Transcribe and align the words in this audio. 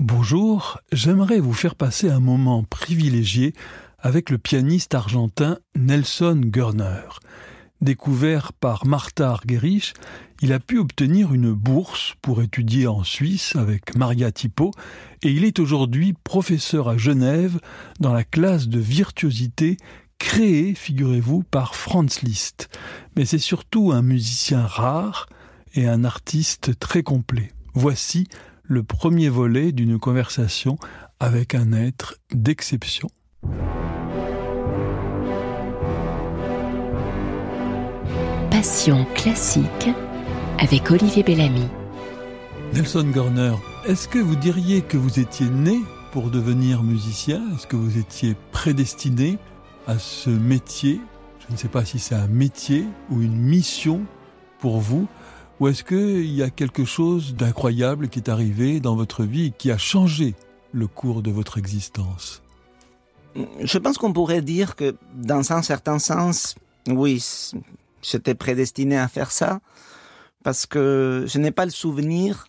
Bonjour, 0.00 0.78
j'aimerais 0.92 1.40
vous 1.40 1.52
faire 1.52 1.74
passer 1.74 2.08
un 2.08 2.20
moment 2.20 2.62
privilégié 2.62 3.52
avec 3.98 4.30
le 4.30 4.38
pianiste 4.38 4.94
argentin 4.94 5.58
Nelson 5.76 6.40
Görner. 6.44 7.02
Découvert 7.80 8.52
par 8.52 8.86
Martha 8.86 9.28
Argerich, 9.28 9.94
il 10.40 10.52
a 10.52 10.60
pu 10.60 10.78
obtenir 10.78 11.34
une 11.34 11.52
bourse 11.52 12.14
pour 12.22 12.42
étudier 12.42 12.86
en 12.86 13.02
Suisse 13.02 13.56
avec 13.56 13.96
Maria 13.96 14.30
Tipo 14.30 14.70
et 15.24 15.32
il 15.32 15.42
est 15.42 15.58
aujourd'hui 15.58 16.12
professeur 16.12 16.88
à 16.88 16.96
Genève 16.96 17.58
dans 17.98 18.12
la 18.12 18.22
classe 18.22 18.68
de 18.68 18.78
virtuosité 18.78 19.78
créée, 20.18 20.74
figurez-vous, 20.76 21.42
par 21.42 21.74
Franz 21.74 22.20
Liszt. 22.22 22.68
Mais 23.16 23.24
c'est 23.24 23.38
surtout 23.38 23.90
un 23.90 24.02
musicien 24.02 24.64
rare 24.64 25.28
et 25.74 25.88
un 25.88 26.04
artiste 26.04 26.78
très 26.78 27.02
complet. 27.02 27.52
Voici 27.74 28.28
le 28.68 28.82
premier 28.82 29.30
volet 29.30 29.72
d'une 29.72 29.98
conversation 29.98 30.76
avec 31.20 31.54
un 31.54 31.72
être 31.72 32.18
d'exception. 32.32 33.08
Passion 38.50 39.06
classique 39.14 39.88
avec 40.58 40.90
Olivier 40.90 41.22
Bellamy. 41.22 41.66
Nelson 42.74 43.10
Gorner, 43.10 43.54
est-ce 43.86 44.06
que 44.06 44.18
vous 44.18 44.36
diriez 44.36 44.82
que 44.82 44.98
vous 44.98 45.18
étiez 45.18 45.48
né 45.48 45.80
pour 46.12 46.28
devenir 46.30 46.82
musicien? 46.82 47.40
Est-ce 47.54 47.66
que 47.66 47.76
vous 47.76 47.96
étiez 47.96 48.36
prédestiné 48.52 49.38
à 49.86 49.98
ce 49.98 50.28
métier? 50.28 51.00
Je 51.46 51.54
ne 51.54 51.56
sais 51.56 51.68
pas 51.68 51.86
si 51.86 51.98
c'est 51.98 52.14
un 52.14 52.28
métier 52.28 52.84
ou 53.10 53.22
une 53.22 53.36
mission 53.36 54.02
pour 54.58 54.78
vous. 54.78 55.08
Ou 55.60 55.68
est-ce 55.68 55.82
qu'il 55.82 56.32
y 56.32 56.42
a 56.42 56.50
quelque 56.50 56.84
chose 56.84 57.34
d'incroyable 57.34 58.08
qui 58.08 58.20
est 58.20 58.28
arrivé 58.28 58.78
dans 58.78 58.94
votre 58.94 59.24
vie 59.24 59.46
et 59.46 59.50
qui 59.50 59.72
a 59.72 59.78
changé 59.78 60.34
le 60.72 60.86
cours 60.86 61.22
de 61.22 61.32
votre 61.32 61.58
existence? 61.58 62.42
Je 63.60 63.78
pense 63.78 63.98
qu'on 63.98 64.12
pourrait 64.12 64.42
dire 64.42 64.76
que 64.76 64.96
dans 65.14 65.52
un 65.52 65.62
certain 65.62 65.98
sens, 65.98 66.54
oui, 66.88 67.24
j'étais 68.02 68.34
prédestiné 68.34 68.96
à 68.96 69.08
faire 69.08 69.32
ça 69.32 69.60
parce 70.44 70.64
que 70.66 71.24
je 71.26 71.38
n'ai 71.38 71.50
pas 71.50 71.64
le 71.64 71.72
souvenir 71.72 72.46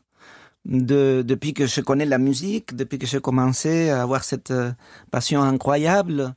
de, 0.66 1.24
depuis 1.26 1.54
que 1.54 1.66
je 1.66 1.82
connais 1.82 2.06
la 2.06 2.20
musique, 2.20 2.76
depuis 2.76 3.00
que 3.00 3.08
j'ai 3.08 3.20
commencé 3.20 3.90
à 3.90 4.04
avoir 4.04 4.24
cette 4.24 4.52
euh, 4.52 4.72
passion 5.10 5.42
incroyable 5.42 6.36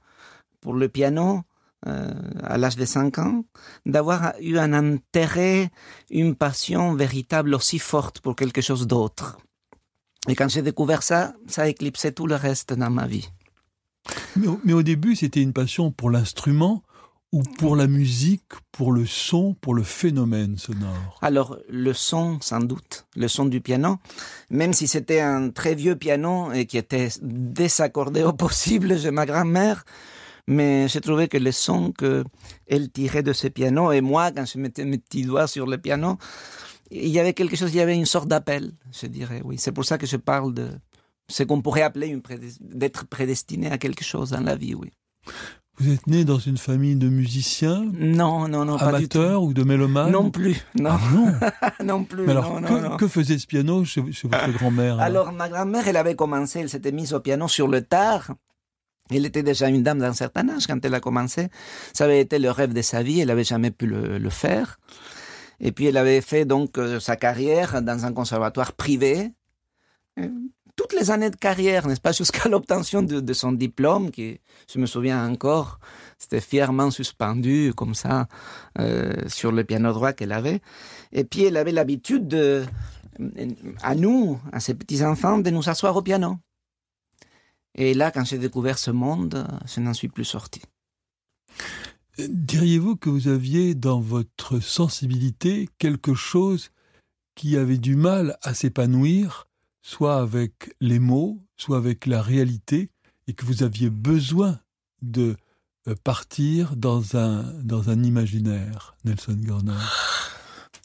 pour 0.60 0.74
le 0.74 0.88
piano 0.88 1.42
euh, 1.86 2.12
à 2.42 2.58
l'âge 2.58 2.76
de 2.76 2.84
5 2.84 3.18
ans, 3.18 3.44
d'avoir 3.86 4.34
eu 4.40 4.58
un 4.58 4.72
intérêt, 4.72 5.70
une 6.10 6.34
passion 6.34 6.94
véritable 6.94 7.54
aussi 7.54 7.78
forte 7.78 8.20
pour 8.20 8.36
quelque 8.36 8.60
chose 8.60 8.86
d'autre. 8.86 9.38
Et 10.28 10.34
quand 10.34 10.48
j'ai 10.48 10.62
découvert 10.62 11.02
ça, 11.02 11.34
ça 11.46 11.62
a 11.62 11.68
éclipsé 11.68 12.12
tout 12.12 12.26
le 12.26 12.36
reste 12.36 12.72
dans 12.72 12.90
ma 12.90 13.06
vie. 13.06 13.28
Mais, 14.36 14.46
mais 14.64 14.72
au 14.72 14.82
début, 14.82 15.16
c'était 15.16 15.42
une 15.42 15.52
passion 15.52 15.90
pour 15.90 16.10
l'instrument 16.10 16.82
ou 17.32 17.42
pour 17.42 17.76
la 17.76 17.86
musique, 17.86 18.52
pour 18.72 18.92
le 18.92 19.06
son, 19.06 19.54
pour 19.54 19.74
le 19.74 19.82
phénomène 19.82 20.58
sonore? 20.58 21.18
Alors, 21.22 21.56
le 21.68 21.94
son, 21.94 22.38
sans 22.42 22.60
doute, 22.60 23.06
le 23.16 23.26
son 23.26 23.46
du 23.46 23.62
piano, 23.62 23.96
même 24.50 24.74
si 24.74 24.86
c'était 24.86 25.20
un 25.20 25.48
très 25.50 25.74
vieux 25.74 25.96
piano 25.96 26.52
et 26.52 26.66
qui 26.66 26.76
était 26.76 27.08
désaccordé 27.22 28.22
au 28.22 28.34
possible 28.34 28.98
chez 29.00 29.10
ma 29.10 29.24
grand-mère, 29.24 29.84
mais 30.46 30.88
j'ai 30.88 31.00
trouvé 31.00 31.28
que 31.28 31.38
le 31.38 31.52
son 31.52 31.92
qu'elle 31.92 32.90
tirait 32.90 33.22
de 33.22 33.32
ce 33.32 33.48
piano, 33.48 33.92
et 33.92 34.00
moi, 34.00 34.32
quand 34.32 34.44
je 34.44 34.58
mettais 34.58 34.84
mes 34.84 34.98
petits 34.98 35.24
doigts 35.24 35.46
sur 35.46 35.66
le 35.66 35.78
piano, 35.78 36.18
il 36.90 37.08
y 37.08 37.18
avait 37.18 37.32
quelque 37.32 37.56
chose, 37.56 37.72
il 37.72 37.78
y 37.78 37.80
avait 37.80 37.96
une 37.96 38.06
sorte 38.06 38.28
d'appel, 38.28 38.72
je 38.92 39.06
dirais, 39.06 39.40
oui. 39.44 39.56
C'est 39.58 39.72
pour 39.72 39.84
ça 39.84 39.98
que 39.98 40.06
je 40.06 40.16
parle 40.16 40.52
de 40.52 40.68
ce 41.28 41.42
qu'on 41.42 41.62
pourrait 41.62 41.82
appeler 41.82 42.08
une 42.08 42.22
d'être 42.60 43.06
prédestiné 43.06 43.70
à 43.70 43.78
quelque 43.78 44.04
chose 44.04 44.30
dans 44.30 44.40
la 44.40 44.56
vie, 44.56 44.74
oui. 44.74 44.90
Vous 45.78 45.90
êtes 45.90 46.06
né 46.06 46.24
dans 46.24 46.38
une 46.38 46.58
famille 46.58 46.96
de 46.96 47.08
musiciens 47.08 47.86
Non, 47.94 48.46
non, 48.46 48.66
non, 48.66 48.76
pas 48.76 48.98
du 48.98 49.08
tout. 49.08 49.18
ou 49.18 49.54
de 49.54 49.62
mélomanes 49.64 50.10
Non 50.10 50.30
plus, 50.30 50.62
non. 50.78 50.90
Ah 50.90 51.00
non 51.14 51.32
non 51.84 52.04
plus. 52.04 52.24
Mais 52.24 52.32
alors, 52.32 52.60
non, 52.60 52.68
que, 52.68 52.72
non, 52.74 52.90
non. 52.90 52.96
que, 52.98 53.08
faisait 53.08 53.38
ce 53.38 53.46
piano 53.46 53.82
chez, 53.84 54.12
chez 54.12 54.28
votre 54.28 54.52
grand-mère 54.52 55.00
Alors, 55.00 55.32
ma 55.32 55.48
grand-mère, 55.48 55.88
elle 55.88 55.96
avait 55.96 56.14
commencé, 56.14 56.60
elle 56.60 56.68
s'était 56.68 56.92
mise 56.92 57.14
au 57.14 57.20
piano 57.20 57.48
sur 57.48 57.68
le 57.68 57.80
tard. 57.80 58.32
Elle 59.14 59.26
était 59.26 59.42
déjà 59.42 59.68
une 59.68 59.82
dame 59.82 59.98
d'un 59.98 60.12
certain 60.12 60.48
âge 60.48 60.66
quand 60.66 60.84
elle 60.84 60.94
a 60.94 61.00
commencé. 61.00 61.48
Ça 61.92 62.04
avait 62.04 62.20
été 62.20 62.38
le 62.38 62.50
rêve 62.50 62.72
de 62.72 62.82
sa 62.82 63.02
vie, 63.02 63.20
elle 63.20 63.28
n'avait 63.28 63.44
jamais 63.44 63.70
pu 63.70 63.86
le, 63.86 64.30
faire. 64.30 64.78
Et 65.60 65.72
puis 65.72 65.86
elle 65.86 65.96
avait 65.96 66.20
fait 66.20 66.44
donc 66.44 66.78
euh, 66.78 66.98
sa 66.98 67.16
carrière 67.16 67.82
dans 67.82 68.04
un 68.04 68.12
conservatoire 68.12 68.72
privé. 68.72 69.30
Euh, 70.18 70.28
toutes 70.76 70.94
les 70.94 71.10
années 71.10 71.30
de 71.30 71.36
carrière, 71.36 71.86
n'est-ce 71.86 72.00
pas, 72.00 72.12
jusqu'à 72.22 72.48
l'obtention 72.48 73.02
de, 73.02 73.32
son 73.32 73.52
diplôme, 73.52 74.10
qui, 74.10 74.40
je 74.72 74.78
me 74.78 74.86
souviens 74.86 75.28
encore, 75.28 75.78
c'était 76.18 76.40
fièrement 76.40 76.90
suspendu 76.90 77.72
comme 77.76 77.94
ça 77.94 78.26
euh, 78.78 79.12
sur 79.28 79.52
le 79.52 79.64
piano 79.64 79.92
droit 79.92 80.12
qu'elle 80.12 80.32
avait. 80.32 80.60
Et 81.12 81.24
puis 81.24 81.44
elle 81.44 81.56
avait 81.56 81.72
l'habitude 81.72 82.26
de, 82.26 82.64
à 83.82 83.94
nous, 83.94 84.40
à 84.52 84.60
ses 84.60 84.74
petits 84.74 85.04
enfants, 85.04 85.38
de 85.38 85.50
nous 85.50 85.68
asseoir 85.68 85.96
au 85.96 86.02
piano. 86.02 86.38
Et 87.74 87.94
là, 87.94 88.10
quand 88.10 88.24
j'ai 88.24 88.38
découvert 88.38 88.78
ce 88.78 88.90
monde, 88.90 89.46
je 89.66 89.80
n'en 89.80 89.94
suis 89.94 90.08
plus 90.08 90.24
sorti. 90.24 90.60
Diriez-vous 92.18 92.96
que 92.96 93.08
vous 93.08 93.28
aviez 93.28 93.74
dans 93.74 94.00
votre 94.00 94.60
sensibilité 94.60 95.68
quelque 95.78 96.14
chose 96.14 96.70
qui 97.34 97.56
avait 97.56 97.78
du 97.78 97.96
mal 97.96 98.36
à 98.42 98.52
s'épanouir, 98.52 99.48
soit 99.80 100.20
avec 100.20 100.74
les 100.80 100.98
mots, 100.98 101.40
soit 101.56 101.78
avec 101.78 102.04
la 102.04 102.20
réalité, 102.20 102.90
et 103.26 103.32
que 103.32 103.46
vous 103.46 103.62
aviez 103.62 103.88
besoin 103.88 104.58
de 105.00 105.36
partir 106.04 106.76
dans 106.76 107.16
un, 107.16 107.42
dans 107.62 107.88
un 107.88 108.02
imaginaire, 108.02 108.94
Nelson 109.04 109.38
Garner? 109.40 109.72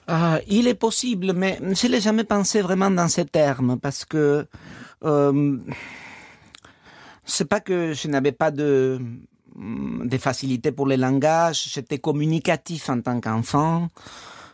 Ah, 0.08 0.40
Il 0.48 0.68
est 0.68 0.74
possible, 0.74 1.34
mais 1.34 1.59
je 1.62 1.88
ne 1.88 1.92
l'ai 1.92 2.02
jamais 2.02 2.24
pensé 2.24 2.62
vraiment 2.62 2.90
dans 2.90 3.09
ces 3.09 3.25
termes, 3.25 3.78
parce 3.78 4.06
que... 4.06 4.48
Euh, 5.04 5.58
c'est 7.28 7.46
pas 7.46 7.60
que 7.60 7.94
je 7.94 8.08
n'avais 8.08 8.32
pas 8.32 8.52
de, 8.52 9.00
de 9.56 10.18
facilité 10.18 10.72
pour 10.72 10.88
les 10.88 10.98
langages, 10.98 11.70
j'étais 11.74 12.00
communicatif 12.00 12.90
en 12.90 13.02
tant 13.02 13.20
qu'enfant, 13.20 13.90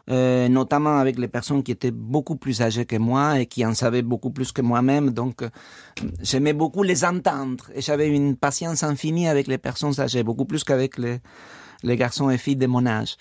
euh, 0.09 0.49
notamment 0.49 0.97
avec 0.97 1.17
les 1.17 1.27
personnes 1.27 1.63
qui 1.63 1.71
étaient 1.71 1.91
beaucoup 1.91 2.35
plus 2.35 2.61
âgées 2.61 2.85
que 2.85 2.97
moi 2.97 3.39
et 3.39 3.45
qui 3.45 3.65
en 3.65 3.73
savaient 3.73 4.01
beaucoup 4.01 4.31
plus 4.31 4.51
que 4.51 4.61
moi-même. 4.61 5.11
Donc, 5.11 5.43
j'aimais 6.21 6.53
beaucoup 6.53 6.83
les 6.83 7.05
entendre 7.05 7.65
et 7.73 7.81
j'avais 7.81 8.09
une 8.09 8.35
patience 8.35 8.83
infinie 8.83 9.27
avec 9.27 9.47
les 9.47 9.57
personnes 9.57 9.99
âgées, 9.99 10.23
beaucoup 10.23 10.45
plus 10.45 10.63
qu'avec 10.63 10.97
les, 10.97 11.19
les 11.83 11.95
garçons 11.95 12.29
et 12.29 12.37
filles 12.37 12.57
de 12.57 12.67
mon 12.67 12.85
âge. 12.85 13.17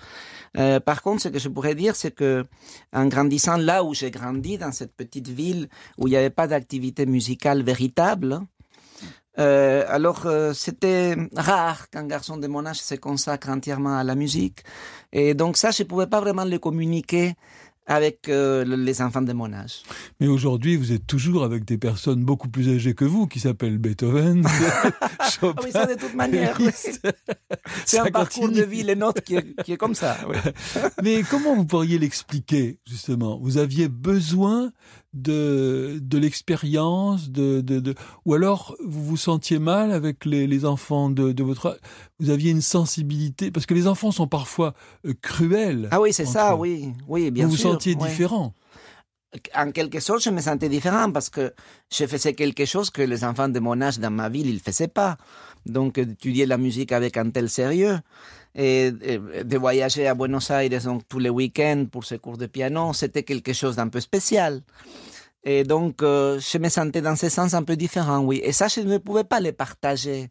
Euh, 0.56 0.80
par 0.80 1.02
contre, 1.02 1.22
ce 1.22 1.28
que 1.28 1.38
je 1.38 1.48
pourrais 1.48 1.74
dire, 1.74 1.96
c'est 1.96 2.10
que 2.14 2.46
en 2.92 3.06
grandissant 3.06 3.56
là 3.56 3.84
où 3.84 3.94
j'ai 3.94 4.10
grandi, 4.10 4.58
dans 4.58 4.72
cette 4.72 4.94
petite 4.94 5.28
ville 5.28 5.68
où 5.98 6.08
il 6.08 6.10
n'y 6.10 6.16
avait 6.16 6.30
pas 6.30 6.46
d'activité 6.46 7.06
musicale 7.06 7.62
véritable, 7.62 8.40
euh, 9.38 9.84
alors, 9.88 10.26
euh, 10.26 10.52
c'était 10.52 11.16
rare 11.34 11.88
qu'un 11.90 12.06
garçon 12.06 12.36
de 12.36 12.46
mon 12.46 12.66
âge 12.66 12.80
se 12.80 12.94
consacre 12.94 13.48
entièrement 13.48 13.96
à 13.96 14.04
la 14.04 14.14
musique. 14.14 14.60
Et 15.12 15.34
donc 15.34 15.56
ça, 15.56 15.70
je 15.70 15.82
ne 15.82 15.88
pouvais 15.88 16.06
pas 16.06 16.20
vraiment 16.20 16.44
le 16.44 16.58
communiquer 16.58 17.34
avec 17.86 18.28
euh, 18.28 18.64
les 18.64 19.02
enfants 19.02 19.22
de 19.22 19.32
mon 19.32 19.52
âge. 19.52 19.82
Mais 20.20 20.28
aujourd'hui, 20.28 20.76
vous 20.76 20.92
êtes 20.92 21.06
toujours 21.06 21.42
avec 21.42 21.64
des 21.64 21.78
personnes 21.78 22.24
beaucoup 22.24 22.48
plus 22.48 22.72
âgées 22.72 22.94
que 22.94 23.04
vous, 23.04 23.26
qui 23.26 23.40
s'appellent 23.40 23.78
Beethoven, 23.78 24.46
Chopin. 25.30 25.54
Ah 25.62 25.62
oui, 25.64 25.72
ça 25.72 25.86
de 25.86 25.94
toute 25.94 26.14
manière. 26.14 26.56
C'est 27.84 27.98
un 27.98 28.10
parcours 28.10 28.48
de 28.48 28.62
vie, 28.62 28.82
les 28.82 28.94
notes, 28.94 29.20
qui 29.22 29.34
est, 29.34 29.62
qui 29.64 29.72
est 29.72 29.76
comme 29.76 29.94
ça. 29.94 30.16
Oui. 30.28 30.36
Mais 31.02 31.22
comment 31.22 31.56
vous 31.56 31.64
pourriez 31.64 31.98
l'expliquer, 31.98 32.78
justement? 32.86 33.38
Vous 33.40 33.58
aviez 33.58 33.88
besoin 33.88 34.72
de, 35.12 35.98
de 36.00 36.18
l'expérience, 36.18 37.30
de, 37.30 37.60
de, 37.60 37.80
de, 37.80 37.94
ou 38.24 38.34
alors 38.34 38.76
vous 38.84 39.04
vous 39.04 39.16
sentiez 39.16 39.58
mal 39.58 39.92
avec 39.92 40.24
les, 40.24 40.46
les 40.46 40.64
enfants 40.64 41.10
de, 41.10 41.32
de 41.32 41.42
votre... 41.42 41.78
Vous 42.18 42.30
aviez 42.30 42.50
une 42.50 42.62
sensibilité, 42.62 43.50
parce 43.50 43.66
que 43.66 43.74
les 43.74 43.86
enfants 43.86 44.10
sont 44.10 44.28
parfois 44.28 44.74
euh, 45.06 45.14
cruels. 45.20 45.88
Ah 45.90 46.00
oui, 46.00 46.12
c'est 46.12 46.24
ça, 46.26 46.56
oui, 46.56 46.92
oui, 47.08 47.30
bien 47.30 47.46
vous 47.46 47.56
sûr. 47.56 47.64
Vous 47.64 47.68
vous 47.68 47.74
sentiez 47.74 47.94
différent 47.94 48.54
en 49.56 49.70
quelque 49.72 50.00
sorte, 50.00 50.22
je 50.22 50.30
me 50.30 50.40
sentais 50.40 50.68
différent 50.68 51.10
parce 51.10 51.30
que 51.30 51.54
je 51.90 52.06
faisais 52.06 52.34
quelque 52.34 52.66
chose 52.66 52.90
que 52.90 53.00
les 53.00 53.24
enfants 53.24 53.48
de 53.48 53.60
mon 53.60 53.80
âge 53.80 53.98
dans 53.98 54.10
ma 54.10 54.28
ville, 54.28 54.46
ils 54.46 54.56
ne 54.56 54.58
faisaient 54.60 54.88
pas. 54.88 55.16
Donc, 55.64 55.96
étudier 55.96 56.44
la 56.44 56.58
musique 56.58 56.92
avec 56.92 57.16
un 57.16 57.30
tel 57.30 57.48
sérieux 57.48 57.98
de 58.54 59.56
voyager 59.56 60.06
à 60.06 60.14
Buenos 60.14 60.50
Aires 60.50 60.68
donc, 60.84 61.02
tous 61.08 61.18
les 61.18 61.30
week-ends 61.30 61.86
pour 61.90 62.04
ces 62.04 62.18
cours 62.18 62.36
de 62.36 62.46
piano, 62.46 62.92
c'était 62.92 63.22
quelque 63.22 63.52
chose 63.52 63.76
d'un 63.76 63.88
peu 63.88 64.00
spécial. 64.00 64.62
Et 65.44 65.64
donc, 65.64 66.02
euh, 66.02 66.38
je 66.38 66.58
me 66.58 66.68
sentais 66.68 67.02
dans 67.02 67.16
ce 67.16 67.28
sens 67.28 67.54
un 67.54 67.64
peu 67.64 67.76
différent, 67.76 68.20
oui. 68.20 68.40
Et 68.44 68.52
ça, 68.52 68.68
je 68.68 68.80
ne 68.80 68.98
pouvais 68.98 69.24
pas 69.24 69.40
les 69.40 69.52
partager 69.52 70.30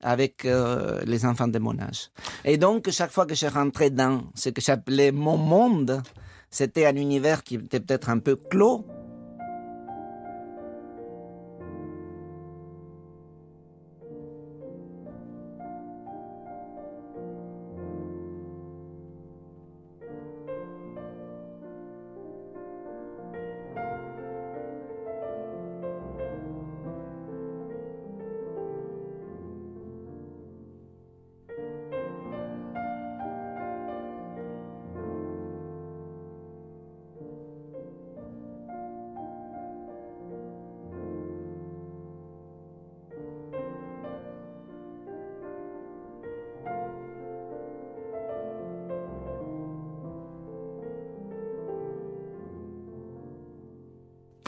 avec 0.00 0.44
euh, 0.44 1.00
les 1.04 1.24
enfants 1.24 1.48
de 1.48 1.58
mon 1.58 1.78
âge. 1.80 2.10
Et 2.44 2.58
donc, 2.58 2.88
chaque 2.90 3.10
fois 3.10 3.26
que 3.26 3.34
je 3.34 3.46
rentrais 3.46 3.90
dans 3.90 4.22
ce 4.34 4.50
que 4.50 4.60
j'appelais 4.60 5.10
mon 5.10 5.36
monde, 5.36 6.02
c'était 6.50 6.86
un 6.86 6.96
univers 6.96 7.42
qui 7.42 7.56
était 7.56 7.80
peut-être 7.80 8.08
un 8.08 8.18
peu 8.18 8.36
clos. 8.36 8.84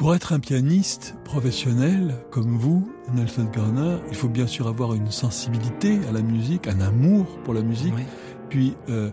Pour 0.04 0.14
être 0.14 0.34
un 0.34 0.38
pianiste 0.38 1.14
professionnel 1.24 2.14
comme 2.30 2.58
vous, 2.58 2.92
Nelson 3.14 3.44
Garner, 3.50 3.96
il 4.10 4.14
faut 4.14 4.28
bien 4.28 4.46
sûr 4.46 4.68
avoir 4.68 4.92
une 4.92 5.10
sensibilité 5.10 5.98
à 6.06 6.12
la 6.12 6.20
musique, 6.20 6.66
un 6.66 6.82
amour 6.82 7.24
pour 7.42 7.54
la 7.54 7.62
musique, 7.62 7.94
puis 8.50 8.76
euh, 8.90 9.10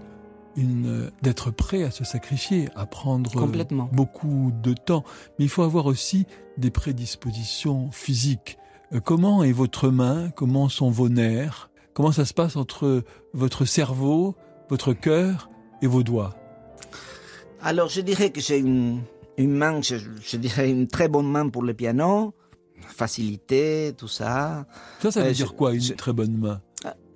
euh, 0.57 1.09
d'être 1.21 1.49
prêt 1.49 1.83
à 1.83 1.91
se 1.91 2.03
sacrifier, 2.03 2.67
à 2.75 2.85
prendre 2.87 3.31
beaucoup 3.93 4.51
de 4.61 4.73
temps. 4.73 5.05
Mais 5.39 5.45
il 5.45 5.47
faut 5.47 5.63
avoir 5.63 5.85
aussi 5.85 6.25
des 6.57 6.71
prédispositions 6.71 7.89
physiques. 7.91 8.57
Euh, 8.91 8.99
comment 8.99 9.43
est 9.43 9.53
votre 9.53 9.87
main? 9.91 10.29
Comment 10.31 10.67
sont 10.67 10.89
vos 10.89 11.07
nerfs? 11.07 11.69
Comment 11.93 12.11
ça 12.11 12.25
se 12.25 12.33
passe 12.33 12.57
entre 12.57 13.05
votre 13.33 13.63
cerveau, 13.63 14.35
votre 14.69 14.91
cœur 14.91 15.49
et 15.81 15.87
vos 15.87 16.03
doigts? 16.03 16.35
Alors 17.61 17.87
je 17.87 18.01
dirais 18.01 18.31
que 18.31 18.41
j'ai 18.41 18.57
une, 18.57 18.99
main, 19.39 19.81
je, 19.81 20.37
dirais 20.37 20.69
une 20.69 20.87
très 20.87 21.07
bonne 21.07 21.29
main 21.29 21.49
pour 21.49 21.63
le 21.63 21.73
piano, 21.73 22.33
facilité, 22.87 23.93
tout 23.97 24.07
ça. 24.07 24.65
Ça, 25.01 25.11
ça 25.11 25.21
veut 25.21 25.29
euh, 25.29 25.33
dire 25.33 25.55
quoi, 25.55 25.73
une 25.73 25.95
très 25.95 26.13
bonne 26.13 26.37
main? 26.37 26.61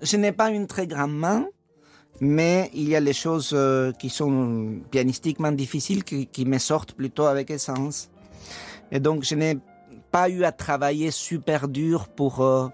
Je 0.01 0.17
n'ai 0.17 0.31
pas 0.31 0.49
une 0.49 0.67
très 0.67 0.87
grande 0.87 1.15
main, 1.15 1.45
mais 2.21 2.69
il 2.73 2.87
y 2.87 2.95
a 2.95 2.99
les 2.99 3.13
choses 3.13 3.51
euh, 3.53 3.91
qui 3.91 4.09
sont 4.09 4.81
pianistiquement 4.91 5.51
difficiles 5.51 6.03
qui, 6.03 6.45
me 6.45 6.57
sortent 6.57 6.93
plutôt 6.93 7.25
avec 7.25 7.49
essence. 7.49 8.09
Et 8.91 8.99
donc, 8.99 9.23
je 9.23 9.35
n'ai 9.35 9.57
pas 10.11 10.29
eu 10.29 10.43
à 10.43 10.51
travailler 10.51 11.11
super 11.11 11.67
dur 11.67 12.07
pour, 12.07 12.41
euh, 12.41 12.67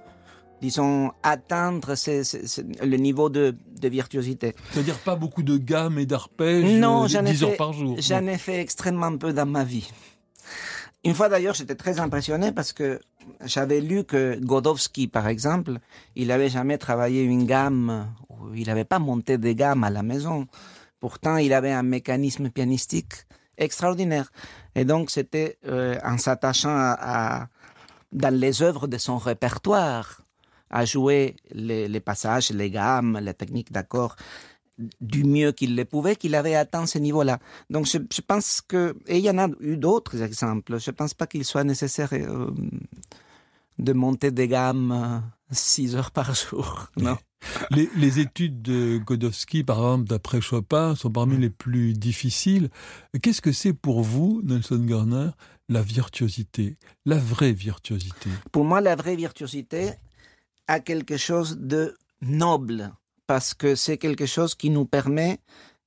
disons, 0.62 1.12
atteindre 1.24 1.96
le 2.84 2.98
niveau 2.98 3.30
de, 3.30 3.56
virtuosité. 3.82 4.56
C'est-à-dire 4.72 4.98
pas 5.00 5.16
beaucoup 5.16 5.44
de 5.44 5.58
gammes 5.58 5.98
et 5.98 6.06
d'arpèges 6.06 6.80
non, 6.80 7.06
10 7.06 7.16
euh, 7.16 7.48
heures 7.48 7.58
par 7.58 7.74
jour 7.74 7.96
J'en 8.00 8.26
ai 8.28 8.38
fait 8.38 8.62
extrêmement 8.62 9.18
peu 9.18 9.34
dans 9.34 9.48
ma 9.48 9.64
vie. 9.64 9.90
Une 11.04 11.16
fois 11.16 11.30
d'ailleurs, 11.30 11.56
j'étais 11.56 11.76
très 11.76 12.00
impressionné 12.00 12.52
parce 12.52 12.74
que 12.74 13.00
j'avais 13.44 13.82
lu 13.82 14.04
que 14.04 14.40
Godowski, 14.40 15.08
par 15.08 15.28
exemple, 15.28 15.80
il 16.16 16.28
n'avait 16.28 16.50
jamais 16.50 16.78
travaillé 16.78 17.24
une 17.24 17.46
gamme, 17.46 18.08
il 18.54 18.68
n'avait 18.68 18.86
pas 18.86 19.00
monté 19.00 19.40
des 19.40 19.56
gammes 19.56 19.84
à 19.84 19.90
la 19.90 20.04
maison. 20.04 20.48
Pourtant, 21.00 21.38
il 21.38 21.54
avait 21.54 21.72
un 21.72 21.84
mécanisme 21.84 22.52
pianistique 22.52 23.26
extraordinaire. 23.58 24.32
Et 24.76 24.86
donc, 24.86 25.10
c'était 25.10 25.58
euh, 25.66 25.98
en 26.04 26.20
s'attachant 26.20 26.76
à, 26.76 27.48
dans 28.12 28.34
les 28.34 28.62
œuvres 28.62 28.88
de 28.88 28.98
son 28.98 29.18
répertoire, 29.18 30.22
à 30.72 30.86
jouer 30.86 31.36
les, 31.52 31.88
les 31.88 32.00
passages, 32.00 32.50
les 32.50 32.72
gammes, 32.72 33.20
les 33.22 33.34
techniques 33.34 33.72
d'accord 33.72 34.16
du 35.00 35.24
mieux 35.24 35.52
qu'il 35.52 35.76
le 35.76 35.86
pouvait, 35.86 36.16
qu'il 36.16 36.36
avait 36.36 36.56
atteint 36.56 36.86
ce 36.86 36.98
niveau-là. 36.98 37.40
Donc 37.70 37.86
je, 37.86 38.22
pense 38.22 38.62
que, 38.62 38.96
et 39.08 39.18
il 39.18 39.24
y 39.24 39.30
en 39.30 39.38
a 39.38 39.48
eu 39.60 39.78
d'autres 39.78 40.22
exemples, 40.22 40.80
je 40.80 40.92
ne 40.92 40.96
pense 40.96 41.14
pas 41.14 41.28
qu'il 41.28 41.46
soit 41.46 41.64
nécessaire 41.64 42.10
euh, 42.14 42.50
de 43.80 43.94
monter 43.94 44.32
des 44.32 44.48
gammes 44.48 45.24
6 45.52 45.96
euh, 45.96 45.98
heures 46.00 46.12
par 46.12 46.34
jour. 46.34 46.88
Non. 46.98 47.18
Les, 47.72 48.20
études 48.20 48.62
de 48.62 49.00
Godowski, 49.00 49.64
par 49.64 49.78
exemple, 49.78 50.04
d'après 50.08 50.42
Chopin, 50.42 50.94
sont 50.94 51.10
parmi 51.10 51.38
les 51.38 51.50
plus 51.50 51.94
difficiles. 51.94 52.70
Qu'est-ce 53.20 53.42
que 53.42 53.52
c'est 53.52 53.74
pour 53.74 54.04
vous, 54.04 54.42
Nelson 54.44 54.78
Garner, 54.86 55.30
la 55.68 55.82
virtuosité, 55.82 56.78
la 57.08 57.18
vraie 57.18 57.54
virtuosité? 57.54 58.30
Pour 58.52 58.64
moi, 58.64 58.80
la 58.80 58.96
vraie 58.96 59.16
virtuosité 59.16 59.94
a 60.72 60.80
quelque 60.80 61.18
chose 61.18 61.58
de 61.58 61.98
noble 62.22 62.94
parce 63.28 63.54
que 63.54 63.76
c'est 63.76 63.98
quelque 63.98 64.26
chose 64.26 64.56
qui 64.56 64.70
nous 64.70 64.86
permet 64.86 65.40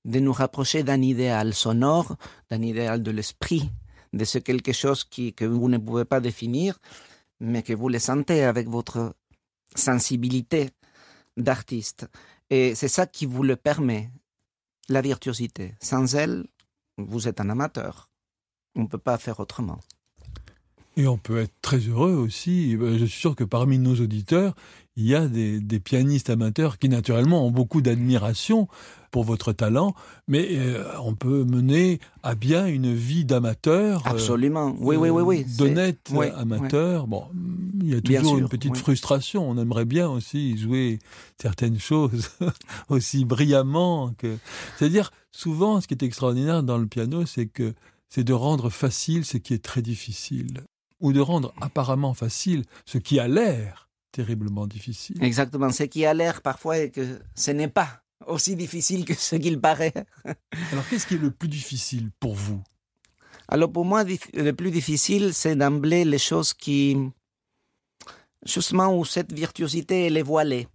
de 0.04 0.20
nous 0.20 0.32
rapprocher 0.32 0.82
d'un 0.82 1.00
idéal 1.00 1.54
sonore, 1.54 2.16
d'un 2.50 2.60
idéal 2.60 3.02
de 3.02 3.10
l'esprit, 3.10 3.70
de 4.12 4.26
ce 4.26 4.36
quelque 4.38 4.72
chose 4.72 5.04
qui, 5.04 5.32
que 5.32 5.46
vous 5.46 5.70
ne 5.70 5.78
pouvez 5.78 6.04
pas 6.04 6.20
définir, 6.20 6.78
mais 7.40 7.62
que 7.62 7.72
vous 7.72 7.88
le 7.88 7.98
sentez 7.98 8.44
avec 8.44 8.68
votre 8.68 9.16
sensibilité 9.74 10.68
d'artiste. 11.38 12.06
Et 12.50 12.74
c'est 12.74 12.88
ça 12.88 13.06
qui 13.06 13.24
vous 13.24 13.42
le 13.42 13.56
permet, 13.56 14.10
la 14.90 15.00
virtuosité. 15.00 15.74
Sans 15.80 16.14
elle, 16.14 16.46
vous 16.98 17.26
êtes 17.26 17.40
un 17.40 17.48
amateur. 17.48 18.10
On 18.76 18.82
ne 18.82 18.88
peut 18.88 18.98
pas 18.98 19.16
faire 19.16 19.40
autrement. 19.40 19.78
Et 20.96 21.08
on 21.08 21.18
peut 21.18 21.38
être 21.38 21.54
très 21.60 21.78
heureux 21.78 22.12
aussi. 22.12 22.72
Je 22.72 23.04
suis 23.04 23.20
sûr 23.20 23.34
que 23.34 23.44
parmi 23.44 23.78
nos 23.78 23.94
auditeurs, 23.96 24.54
il 24.96 25.06
y 25.06 25.14
a 25.14 25.26
des, 25.26 25.80
pianistes 25.80 26.30
amateurs 26.30 26.78
qui 26.78 26.88
naturellement 26.88 27.44
ont 27.44 27.50
beaucoup 27.50 27.80
d'admiration 27.80 28.68
pour 29.10 29.24
votre 29.24 29.52
talent, 29.52 29.94
mais 30.28 30.48
euh, 30.52 30.84
on 31.02 31.14
peut 31.14 31.44
mener 31.44 32.00
à 32.22 32.34
bien 32.34 32.66
une 32.66 32.94
vie 32.94 33.24
d'amateur. 33.24 34.04
Euh, 34.06 34.10
Absolument, 34.10 34.74
oui, 34.78 34.96
oui, 34.96 35.08
oui, 35.08 35.22
oui. 35.22 35.46
D'honnête 35.56 36.12
amateur. 36.36 37.06
Bon, 37.06 37.26
il 37.80 37.90
y 37.90 37.94
a 37.94 38.00
toujours 38.00 38.38
une 38.38 38.48
petite 38.48 38.76
frustration. 38.76 39.48
On 39.48 39.58
aimerait 39.58 39.84
bien 39.84 40.08
aussi 40.08 40.56
jouer 40.56 41.00
certaines 41.40 41.78
choses 41.78 42.30
aussi 42.88 43.24
brillamment 43.24 44.12
que. 44.18 44.36
C'est-à-dire, 44.76 45.10
souvent, 45.32 45.80
ce 45.80 45.88
qui 45.88 45.94
est 45.94 46.04
extraordinaire 46.04 46.62
dans 46.62 46.78
le 46.78 46.86
piano, 46.86 47.26
c'est 47.26 47.46
que 47.46 47.74
c'est 48.08 48.24
de 48.24 48.32
rendre 48.32 48.70
facile 48.70 49.24
ce 49.24 49.38
qui 49.38 49.54
est 49.54 49.64
très 49.64 49.82
difficile, 49.82 50.64
ou 51.04 51.12
de 51.12 51.20
rendre 51.20 51.52
apparemment 51.60 52.14
facile 52.14 52.64
ce 52.86 52.96
qui 52.96 53.20
a 53.20 53.28
l'air 53.28 53.90
terriblement 54.10 54.66
difficile. 54.66 55.22
Exactement, 55.22 55.70
ce 55.70 55.82
qui 55.82 56.06
a 56.06 56.14
l'air 56.14 56.40
parfois 56.40 56.78
est 56.78 56.90
que 56.90 57.20
ce 57.34 57.50
n'est 57.50 57.68
pas 57.68 58.02
aussi 58.26 58.56
difficile 58.56 59.04
que 59.04 59.12
ce 59.12 59.36
qu'il 59.36 59.60
paraît. 59.60 59.92
Alors 60.72 60.88
qu'est-ce 60.88 61.06
qui 61.06 61.16
est 61.16 61.18
le 61.18 61.30
plus 61.30 61.48
difficile 61.48 62.10
pour 62.18 62.34
vous? 62.34 62.62
Alors 63.48 63.70
pour 63.70 63.84
moi, 63.84 64.02
le 64.04 64.52
plus 64.52 64.70
difficile, 64.70 65.34
c'est 65.34 65.56
d'emblée 65.56 66.06
les 66.06 66.18
choses 66.18 66.54
qui, 66.54 66.96
justement 68.46 68.96
où 68.98 69.04
cette 69.04 69.30
virtuosité, 69.30 70.06
elle 70.06 70.16
est 70.16 70.22
voilée, 70.22 70.66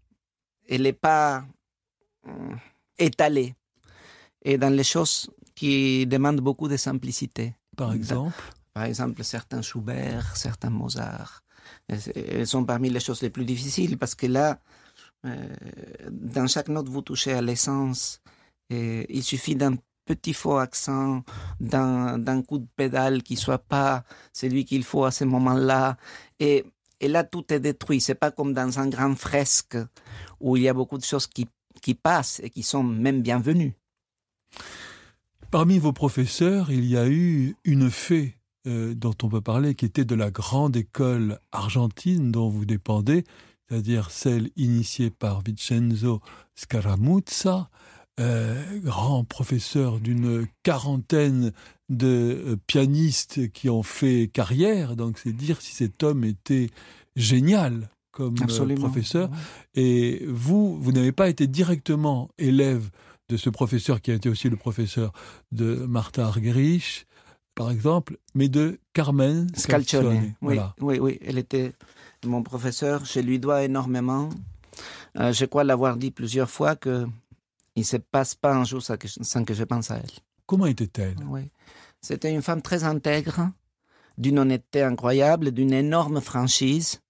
elle 0.70 0.84
n'est 0.84 0.94
pas 0.94 1.44
euh, 2.28 2.56
étalée, 3.00 3.56
et 4.44 4.60
dans 4.60 4.70
les 4.70 4.84
choses 4.84 5.32
qui 5.56 6.06
demandent 6.06 6.42
beaucoup 6.42 6.68
de 6.68 6.78
simplicité. 6.78 7.56
Par 7.76 7.94
exemple? 7.94 8.44
Par 8.74 8.84
exemple, 8.84 9.24
certains 9.24 9.62
Schubert, 9.62 10.36
certains 10.36 10.70
Mozart, 10.70 11.44
elles 11.88 12.48
sont 12.48 12.66
parmi 12.66 12.90
les 12.90 13.00
choses 13.00 13.22
les 13.22 13.30
plus 13.30 13.46
difficiles 13.46 13.98
parce 13.98 14.16
que 14.16 14.28
là, 14.28 14.60
euh, 15.26 15.48
dans 16.10 16.48
chaque 16.48 16.70
note, 16.70 16.88
vous 16.88 17.02
touchez 17.02 17.34
à 17.34 17.42
l'essence. 17.42 18.22
Il 18.70 19.24
suffit 19.24 19.56
d'un 19.56 19.76
petit 20.06 20.34
faux 20.34 20.58
accent, 20.58 21.24
d'un 21.60 22.42
coup 22.44 22.60
de 22.60 22.68
pédale 22.76 23.24
qui 23.24 23.36
soit 23.36 23.60
pas 23.60 24.04
celui 24.34 24.66
qu'il 24.66 24.84
faut 24.84 25.06
à 25.06 25.12
ce 25.12 25.24
moment-là. 25.24 25.98
Et, 26.40 26.66
et, 27.00 27.08
là, 27.08 27.24
tout 27.24 27.52
est 27.54 27.60
détruit. 27.60 28.02
C'est 28.02 28.16
pas 28.16 28.32
comme 28.32 28.54
dans 28.54 28.80
un 28.80 28.88
grand 28.88 29.16
fresque 29.16 29.78
où 30.40 30.56
il 30.58 30.64
y 30.64 30.70
a 30.70 30.74
beaucoup 30.74 30.98
de 30.98 31.04
choses 31.04 31.28
qui, 31.28 31.48
qui 31.82 31.96
passent 31.96 32.40
et 32.44 32.50
qui 32.50 32.64
sont 32.64 32.84
même 32.84 33.22
bienvenues. 33.22 33.74
Parmi 35.52 35.80
vos 35.80 35.94
professeurs, 35.94 36.72
il 36.72 36.86
y 36.86 36.96
a 36.96 37.08
eu 37.08 37.56
une 37.64 37.90
fée 37.90 38.39
euh, 38.70 38.94
dont 38.94 39.16
on 39.24 39.30
peut 39.30 39.42
parler, 39.42 39.76
qui 39.76 39.86
était 39.86 40.06
de 40.06 40.16
la 40.16 40.32
grande 40.32 40.76
école 40.78 41.40
argentine 41.52 42.32
dont 42.32 42.50
vous 42.50 42.66
dépendez, 42.66 43.24
c'est-à-dire 43.68 44.12
celle 44.12 44.52
initiée 44.56 45.10
par 45.10 45.42
Vincenzo 45.42 46.22
Scaramuzza, 46.56 47.70
euh, 48.20 48.80
grand 48.82 49.24
professeur 49.24 50.00
d'une 50.00 50.46
quarantaine 50.64 51.52
de 51.90 52.44
euh, 52.46 52.56
pianistes 52.68 53.52
qui 53.52 53.70
ont 53.70 53.84
fait 53.84 54.30
carrière. 54.32 54.96
Donc 54.96 55.18
c'est 55.18 55.34
dire 55.34 55.62
si 55.62 55.74
cet 55.74 56.04
homme 56.04 56.24
était 56.24 56.70
génial 57.16 57.90
comme 58.12 58.36
professeur. 58.36 59.30
Et 59.76 60.26
vous, 60.28 60.78
vous 60.80 60.92
n'avez 60.92 61.12
pas 61.12 61.30
été 61.30 61.48
directement 61.48 62.30
élève 62.38 62.90
de 63.30 63.38
ce 63.38 63.50
professeur 63.50 64.02
qui 64.02 64.12
a 64.12 64.16
été 64.16 64.28
aussi 64.28 64.50
le 64.50 64.58
professeur 64.58 65.14
de 65.52 65.76
Martha 65.88 66.26
Argerich, 66.26 67.06
par 67.60 67.72
exemple, 67.72 68.16
mais 68.36 68.48
de 68.48 68.80
Carmen 68.94 69.54
Scalcione. 69.54 70.34
Oui, 70.42 70.58
oui, 70.80 70.98
oui, 70.98 71.20
elle 71.26 71.38
était 71.38 71.74
mon 72.26 72.42
professeur. 72.42 73.04
Je 73.04 73.20
lui 73.20 73.38
dois 73.38 73.64
énormément. 73.64 74.30
Euh, 75.18 75.34
je 75.34 75.44
crois 75.44 75.66
l'avoir 75.66 75.98
dit 75.98 76.10
plusieurs 76.10 76.50
fois 76.50 76.78
que 76.78 77.06
il 77.76 77.84
se 77.84 77.98
passe 77.98 78.34
pas 78.34 78.56
un 78.56 78.64
jour 78.64 78.82
sans 78.82 78.96
que, 78.96 79.54
je 79.54 79.64
pense 79.66 79.92
à 79.92 79.98
elle. 79.98 80.10
Comment 80.46 80.68
était-elle? 80.68 81.18
Oui, 81.28 81.52
c'était 82.00 82.34
une 82.34 82.42
femme 82.42 82.62
très 82.62 82.86
intègre, 82.86 83.52
d'une 84.18 84.40
honnêteté 84.40 84.82
incroyable, 84.82 85.52
d'une 85.52 85.74
énorme 85.74 86.22
franchise. 86.22 87.02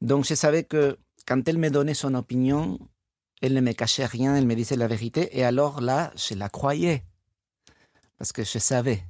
Donc 0.00 0.24
je 0.24 0.32
savais 0.32 0.64
que 0.64 0.96
quand 1.28 1.46
elle 1.46 1.58
me 1.58 1.68
donnait 1.68 1.92
son 1.92 2.14
opinion, 2.14 2.78
elle 3.42 3.52
ne 3.52 3.60
me 3.60 3.72
cachait 3.72 4.06
rien, 4.06 4.36
elle 4.36 4.46
me 4.46 4.54
disait 4.54 4.76
la 4.76 4.86
vérité. 4.86 5.38
Et 5.38 5.44
alors 5.44 5.82
là, 5.82 6.12
je 6.16 6.32
la 6.32 6.48
croyais 6.48 7.04
parce 8.16 8.32
que 8.32 8.42
je 8.42 8.58
savais 8.58 9.04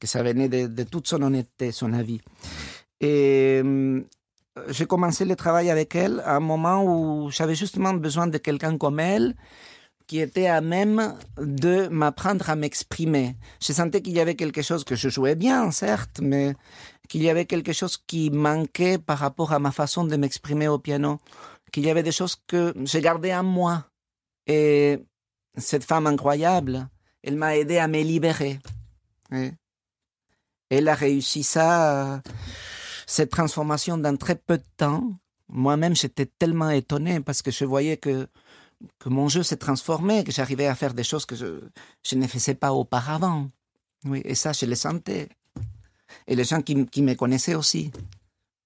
que 0.00 0.06
ça 0.06 0.22
venait 0.22 0.48
de, 0.48 0.82
toute 0.84 1.06
son 1.06 1.22
honnêteté, 1.22 1.70
son 1.72 1.92
avis. 1.92 2.20
Et 3.00 3.60
euh, 3.64 4.02
j'ai 4.68 4.86
commencé 4.86 5.24
le 5.24 5.36
travail 5.36 5.70
avec 5.70 5.94
elle 5.94 6.20
à 6.24 6.36
un 6.36 6.40
moment 6.40 6.82
où 6.84 7.30
j'avais 7.30 7.54
justement 7.54 7.94
besoin 7.94 8.26
de 8.26 8.38
quelqu'un 8.38 8.76
comme 8.78 8.98
elle, 8.98 9.36
qui 10.06 10.18
était 10.18 10.48
à 10.48 10.60
même 10.60 11.14
de 11.38 11.86
m'apprendre 11.88 12.50
à 12.50 12.56
m'exprimer. 12.56 13.36
Je 13.62 13.72
sentais 13.72 14.02
qu'il 14.02 14.14
y 14.14 14.20
avait 14.20 14.34
quelque 14.34 14.62
chose 14.62 14.82
que 14.82 14.96
je 14.96 15.08
jouais 15.08 15.36
bien, 15.36 15.70
certes, 15.70 16.18
mais 16.20 16.54
qu'il 17.08 17.22
y 17.22 17.30
avait 17.30 17.44
quelque 17.44 17.72
chose 17.72 17.96
qui 17.96 18.30
manquait 18.30 18.98
par 18.98 19.18
rapport 19.18 19.52
à 19.52 19.58
ma 19.60 19.70
façon 19.70 20.04
de 20.04 20.16
m'exprimer 20.16 20.66
au 20.66 20.78
piano, 20.78 21.20
qu'il 21.72 21.84
y 21.84 21.90
avait 21.90 22.02
des 22.02 22.12
choses 22.12 22.36
que 22.48 22.74
j'ai 22.84 23.00
gardées 23.00 23.34
en 23.34 23.44
moi. 23.44 23.84
Et 24.46 24.98
cette 25.56 25.84
femme 25.84 26.06
incroyable, 26.06 26.88
elle 27.22 27.36
m'a 27.36 27.56
aidé 27.56 27.78
à 27.78 27.86
me 27.86 28.02
libérer. 28.02 28.58
Elle 30.70 30.88
a 30.88 30.94
réussi 30.94 31.42
ça, 31.42 32.22
cette 33.06 33.30
transformation 33.30 33.98
dans 33.98 34.16
très 34.16 34.36
peu 34.36 34.58
de 34.58 34.64
temps. 34.76 35.04
Moi-même, 35.48 35.96
j'étais 35.96 36.26
tellement 36.26 36.70
étonné 36.70 37.20
parce 37.20 37.42
que 37.42 37.50
je 37.50 37.64
voyais 37.64 37.96
que 37.96 38.28
que 38.98 39.08
mon 39.08 39.28
jeu 39.28 39.42
s'est 39.42 39.56
transformé, 39.56 40.24
que 40.24 40.32
j'arrivais 40.32 40.66
à 40.66 40.74
faire 40.74 40.94
des 40.94 41.04
choses 41.04 41.26
que 41.26 41.36
je, 41.36 41.60
je, 42.02 42.14
ne 42.16 42.26
faisais 42.26 42.54
pas 42.54 42.72
auparavant. 42.72 43.48
Oui, 44.04 44.22
et 44.24 44.34
ça, 44.34 44.52
je 44.52 44.64
le 44.66 44.74
sentais. 44.74 45.28
Et 46.26 46.34
les 46.34 46.44
gens 46.44 46.62
qui, 46.62 46.86
qui 46.86 47.02
me 47.02 47.14
connaissaient 47.14 47.54
aussi. 47.54 47.90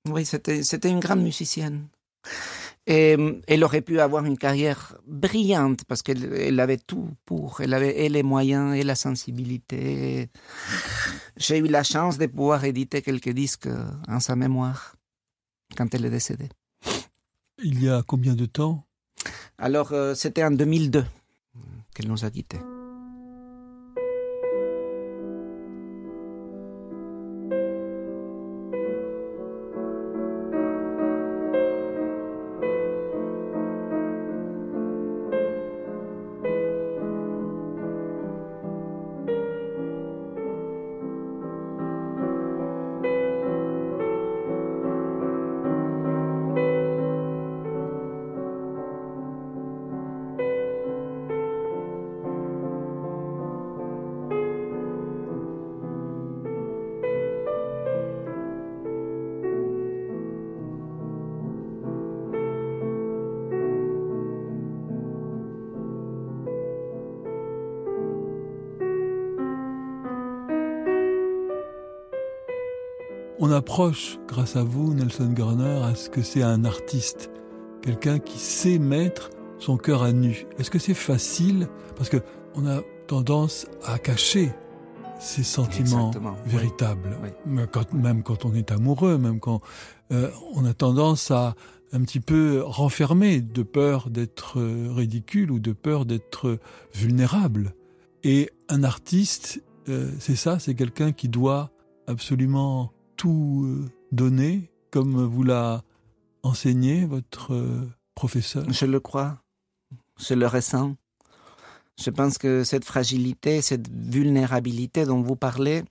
Oui, 0.08 0.24
c'était 0.24 0.88
une 0.88 1.00
grande 1.00 1.22
musicienne. 1.22 1.88
Et 2.86 3.16
elle 3.46 3.64
aurait 3.64 3.80
pu 3.80 3.98
avoir 3.98 4.26
une 4.26 4.36
carrière 4.36 4.98
brillante 5.06 5.84
parce 5.84 6.02
qu'elle 6.02 6.34
elle 6.34 6.60
avait 6.60 6.76
tout 6.76 7.08
pour. 7.24 7.62
Elle 7.62 7.72
avait 7.72 8.04
et 8.04 8.10
les 8.10 8.22
moyens 8.22 8.76
et 8.76 8.82
la 8.82 8.94
sensibilité. 8.94 10.28
J'ai 11.38 11.58
eu 11.58 11.66
la 11.66 11.82
chance 11.82 12.18
de 12.18 12.26
pouvoir 12.26 12.62
éditer 12.64 13.00
quelques 13.00 13.30
disques 13.30 13.68
en 14.06 14.20
sa 14.20 14.36
mémoire 14.36 14.96
quand 15.76 15.94
elle 15.94 16.04
est 16.04 16.10
décédée. 16.10 16.50
Il 17.62 17.82
y 17.82 17.88
a 17.88 18.02
combien 18.06 18.34
de 18.34 18.46
temps? 18.46 18.84
Alors, 19.58 19.92
euh, 19.92 20.14
c'était 20.14 20.44
en 20.44 20.50
2002 20.50 21.04
qu'elle 21.94 22.08
nous 22.08 22.24
a 22.24 22.30
quittés. 22.30 22.58
On 73.46 73.50
approche, 73.50 74.18
grâce 74.26 74.56
à 74.56 74.64
vous, 74.64 74.94
Nelson 74.94 75.30
Garner, 75.30 75.82
à 75.84 75.94
ce 75.94 76.08
que 76.08 76.22
c'est 76.22 76.42
un 76.42 76.64
artiste, 76.64 77.30
quelqu'un 77.82 78.18
qui 78.18 78.38
sait 78.38 78.78
mettre 78.78 79.28
son 79.58 79.76
cœur 79.76 80.02
à 80.02 80.12
nu. 80.12 80.46
Est-ce 80.58 80.70
que 80.70 80.78
c'est 80.78 80.94
facile? 80.94 81.68
Parce 81.94 82.08
que 82.08 82.16
on 82.54 82.66
a 82.66 82.80
tendance 83.06 83.66
à 83.84 83.98
cacher 83.98 84.50
ses 85.20 85.42
sentiments 85.42 86.10
véritables, 86.46 87.18
Même, 87.44 88.22
quand, 88.22 88.46
on 88.46 88.54
est 88.54 88.72
amoureux, 88.72 89.18
même 89.18 89.40
quand 89.40 89.60
euh, 90.10 90.30
on 90.54 90.64
a 90.64 90.72
tendance 90.72 91.30
à 91.30 91.54
un 91.92 92.00
petit 92.00 92.20
peu 92.20 92.62
renfermer 92.64 93.42
de 93.42 93.62
peur 93.62 94.08
d'être 94.08 94.58
euh, 94.58 94.88
ridicule 94.90 95.50
ou 95.50 95.58
de 95.58 95.72
peur 95.72 96.06
d'être 96.06 96.58
vulnérable. 96.94 97.74
Et 98.22 98.48
un 98.70 98.84
artiste, 98.84 99.62
euh, 99.90 100.10
c'est 100.18 100.34
ça, 100.34 100.58
c'est 100.58 100.74
quelqu'un 100.74 101.12
qui 101.12 101.28
doit 101.28 101.72
absolument 102.06 102.94
tout 103.16 103.64
euh, 103.66 103.90
donner 104.12 104.70
comme 104.90 105.24
vous 105.24 105.42
l'a 105.42 105.82
enseigné 106.42 107.04
votre 107.04 107.54
euh, 107.54 107.90
professeur? 108.14 108.70
Je 108.70 108.86
le 108.86 109.00
crois. 109.00 109.42
Je 110.18 110.34
le 110.34 110.46
ressens. 110.46 110.96
Je 111.98 112.10
pense 112.10 112.38
que 112.38 112.64
cette 112.64 112.84
fragilité, 112.84 113.62
cette 113.62 113.88
vulnérabilité 113.88 115.04
dont 115.04 115.22
vous 115.22 115.36
parlez, 115.36 115.84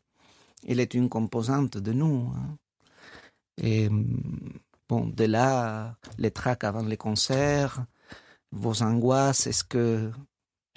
elle 0.68 0.80
est 0.80 0.94
une 0.94 1.10
composante 1.10 1.78
de 1.78 1.94
nous. 1.94 2.32
Hein. 2.36 2.58
Et 3.62 3.90
bon, 4.90 5.08
de 5.08 5.26
là, 5.26 5.96
les 6.18 6.32
tracks 6.32 6.64
avant 6.64 6.84
les 6.84 6.98
concerts, 6.98 7.86
vos 8.52 8.82
angoisses, 8.84 9.48
est-ce 9.48 9.64
que 9.64 10.12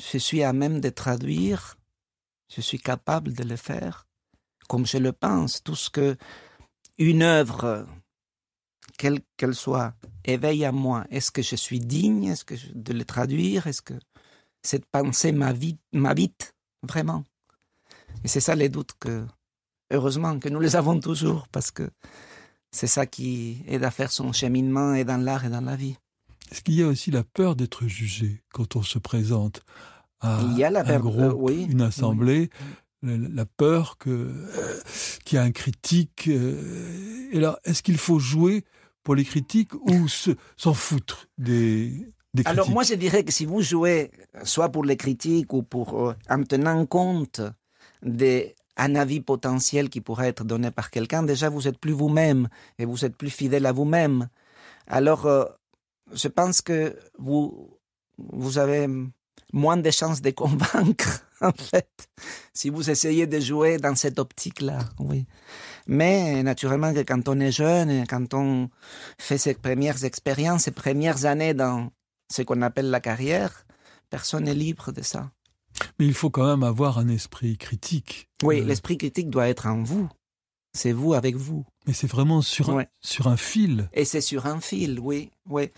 je 0.01 0.19
suis 0.19 0.43
à 0.43 0.53
même 0.53 0.81
de 0.81 0.91
traduire? 0.91 1.77
Je 2.55 2.61
suis 2.61 2.79
capable 2.79 3.33
de 3.33 3.43
le 3.43 3.57
faire? 3.57 4.06
Comme 4.67 4.87
je 4.87 4.99
le 4.99 5.13
pense, 5.13 5.63
tout 5.63 5.77
ce 5.77 5.91
que 5.91 6.17
une 6.99 7.23
œuvre, 7.23 7.87
quelle 8.99 9.21
qu'elle 9.37 9.55
soit, 9.55 9.95
éveille 10.25 10.65
à 10.65 10.73
moi. 10.73 11.05
Est-ce 11.11 11.31
que 11.31 11.43
je 11.43 11.57
suis 11.57 11.81
digne? 11.81 12.25
Est-ce 12.25 12.45
que 12.45 12.55
de 12.75 12.93
le 12.93 13.05
traduire? 13.05 13.67
Est-ce 13.67 13.83
que 13.83 13.95
cette 14.63 14.87
pensée 14.87 15.33
m'habite 15.33 16.55
vraiment? 16.83 17.25
Et 18.25 18.29
c'est 18.29 18.41
ça 18.41 18.55
les 18.55 18.69
doutes 18.69 18.95
que, 18.99 19.27
heureusement, 19.91 20.39
que 20.39 20.49
nous 20.49 20.61
les 20.61 20.75
avons 20.77 20.99
toujours, 20.99 21.49
parce 21.49 21.71
que 21.71 21.91
c'est 22.71 22.87
ça 22.87 23.07
qui 23.07 23.63
aide 23.69 23.85
à 23.85 23.91
faire 23.91 24.11
son 24.11 24.33
cheminement 24.33 24.95
et 24.95 25.05
dans 25.05 25.23
l'art 25.23 25.45
et 25.45 25.51
dans 25.51 25.61
la 25.61 25.77
vie. 25.77 25.97
Est-ce 26.51 26.63
qu'il 26.63 26.75
y 26.75 26.83
a 26.83 26.87
aussi 26.87 27.11
la 27.11 27.25
peur 27.25 27.57
d'être 27.57 27.87
jugé 27.87 28.43
quand 28.53 28.77
on 28.77 28.83
se 28.83 28.99
présente 28.99 29.63
à 30.21 30.41
Il 30.45 30.57
y 30.57 30.65
a 30.65 30.71
la 30.71 30.81
un 30.81 30.99
groupe, 30.99 31.21
euh, 31.21 31.33
oui, 31.35 31.67
une 31.69 31.83
assemblée? 31.83 32.51
La 33.07 33.47
peur 33.47 33.99
que 33.99 34.11
euh, 34.11 34.81
qu'il 35.25 35.37
y 35.37 35.39
a 35.39 35.43
un 35.43 35.53
critique. 35.53 36.29
Euh, 36.29 37.31
et 37.33 37.41
là, 37.41 37.59
est-ce 37.65 37.83
qu'il 37.83 37.99
faut 37.99 38.19
jouer 38.19 38.65
pour 39.03 39.15
les 39.15 39.25
critiques 39.25 39.75
ou 39.75 40.09
s'en 40.09 40.75
foutre 40.75 41.29
des, 41.39 41.91
des 42.35 42.43
critiques? 42.43 42.47
Alors 42.47 42.71
moi, 42.71 42.83
je 42.83 42.95
dirais 42.95 43.25
que 43.25 43.33
si 43.33 43.45
vous 43.45 43.63
jouez 43.63 44.11
soit 44.43 44.71
pour 44.71 44.85
les 44.85 44.97
critiques 44.97 45.53
ou 45.53 45.63
pour 45.63 46.09
euh, 46.09 46.15
en 46.29 46.43
tenant 46.43 46.85
compte 46.87 47.41
d'un 48.03 48.95
avis 48.95 49.21
potentiel 49.21 49.89
qui 49.89 50.01
pourrait 50.01 50.29
être 50.29 50.45
donné 50.45 50.71
par 50.71 50.91
quelqu'un, 50.91 51.23
déjà 51.23 51.49
vous 51.49 51.69
êtes 51.69 51.79
plus 51.79 51.93
vous-même 51.93 52.49
et 52.79 52.85
vous 52.85 53.05
êtes 53.05 53.17
plus 53.17 53.31
fidèle 53.31 53.67
à 53.67 53.73
vous-même. 53.73 54.29
Alors, 54.87 55.29
je 56.13 56.29
pense 56.29 56.61
que 56.61 56.97
vous 57.19 57.77
vous 58.19 58.59
avez 58.59 58.87
moins 59.57 59.79
de 59.79 59.91
chances 59.91 60.21
de 60.21 60.31
convaincre, 60.31 61.25
en 61.41 61.53
fait, 61.53 62.09
si 62.53 62.69
vous 62.71 62.91
essayez 62.91 63.27
de 63.27 63.41
jouer 63.41 63.79
dans 63.79 63.97
cette 63.97 64.19
optique-là, 64.19 64.79
oui. 64.99 65.27
Mais 65.87 66.43
naturellement 66.43 66.93
que 66.93 67.01
quand 67.01 67.29
on 67.29 67.41
est 67.41 67.53
jeune, 67.53 68.07
quand 68.07 68.35
on 68.35 68.69
fait 69.19 69.39
ses 69.39 69.55
premières 69.55 70.05
expériences, 70.05 70.65
ses 70.65 70.73
premières 70.73 71.25
années 71.25 71.55
dans 71.55 71.91
ce 72.31 72.43
qu'on 72.43 72.61
appelle 72.63 72.91
la 72.91 73.01
carrière, 73.01 73.67
personne 74.11 74.45
n'est 74.45 74.55
libre 74.55 74.93
de 74.93 75.03
ça. 75.03 75.31
Mais 75.99 76.07
il 76.07 76.15
faut 76.15 76.31
quand 76.31 76.47
même 76.47 76.63
avoir 76.63 76.99
un 76.99 77.09
esprit 77.09 77.57
critique. 77.57 78.29
Oui, 78.43 78.61
euh, 78.61 78.65
l'esprit 78.65 78.99
critique 78.99 79.31
doit 79.31 79.49
être 79.49 79.67
en 79.67 79.83
vous. 79.83 80.09
C'est 80.73 80.93
vous 80.93 81.15
avec 81.15 81.37
vous. 81.37 81.65
Mais 81.87 81.93
c'est 81.95 82.07
vraiment 82.07 82.43
sur, 82.43 82.71
un, 82.71 82.85
sur 83.01 83.29
un 83.29 83.37
fil. 83.37 83.89
Et 83.95 84.05
c'est 84.05 84.21
sur 84.21 84.47
un 84.47 84.61
fil, 84.61 84.99
oui. 85.01 85.31
oui. 85.49 85.71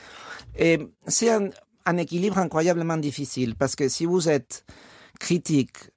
Et 0.57 0.89
c'est 1.07 1.31
un, 1.31 1.51
un 1.87 1.97
équilibre 1.97 2.39
incroyablement 2.39 2.97
difficile 2.97 3.55
parce 3.55 3.77
que 3.77 3.89
si 3.89 4.05
vous 4.07 4.29
êtes 4.29 4.65
critique 5.19 5.91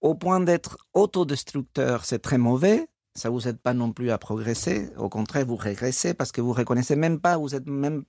au 0.00 0.14
point 0.14 0.40
d'être 0.40 0.76
autodestructeur, 0.94 2.04
c'est 2.04 2.18
très 2.20 2.38
mauvais. 2.38 2.88
Ça 3.14 3.28
vous 3.28 3.46
aide 3.46 3.58
pas 3.58 3.74
non 3.74 3.92
plus 3.92 4.10
à 4.10 4.18
progresser. 4.18 4.88
Au 4.96 5.08
contraire, 5.08 5.44
vous 5.46 5.56
régressez 5.56 6.14
parce 6.14 6.32
que 6.32 6.40
vous 6.40 6.52
reconnaissez 6.52 6.96
même 6.96 7.20
pas, 7.20 7.36
vous 7.36 7.54
êtes 7.54 7.66
même 7.66 8.04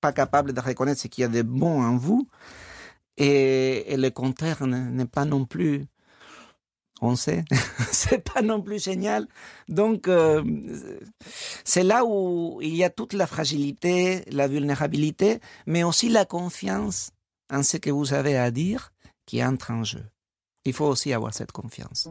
pas 0.00 0.12
capable 0.12 0.52
de 0.52 0.60
reconnaître 0.60 1.00
ce 1.00 1.06
qu'il 1.06 1.22
y 1.22 1.24
a 1.24 1.28
de 1.28 1.42
bon 1.42 1.82
en 1.82 1.96
vous. 1.96 2.28
Et, 3.16 3.92
et 3.92 3.96
le 3.96 4.10
contraire 4.10 4.66
n'est 4.66 5.06
pas 5.06 5.24
non 5.24 5.44
plus 5.44 5.86
on 7.00 7.16
sait, 7.16 7.44
c'est 7.92 8.22
pas 8.32 8.42
non 8.42 8.62
plus 8.62 8.82
génial. 8.82 9.26
Donc, 9.68 10.08
euh, 10.08 10.42
c'est 11.64 11.82
là 11.82 12.04
où 12.04 12.60
il 12.62 12.74
y 12.74 12.84
a 12.84 12.90
toute 12.90 13.12
la 13.12 13.26
fragilité, 13.26 14.24
la 14.30 14.48
vulnérabilité, 14.48 15.40
mais 15.66 15.82
aussi 15.82 16.08
la 16.08 16.24
confiance 16.24 17.10
en 17.52 17.62
ce 17.62 17.76
que 17.76 17.90
vous 17.90 18.14
avez 18.14 18.36
à 18.36 18.50
dire 18.50 18.92
qui 19.26 19.44
entre 19.44 19.70
en 19.70 19.84
jeu. 19.84 20.04
Il 20.64 20.72
faut 20.72 20.86
aussi 20.86 21.12
avoir 21.12 21.34
cette 21.34 21.52
confiance. 21.52 22.08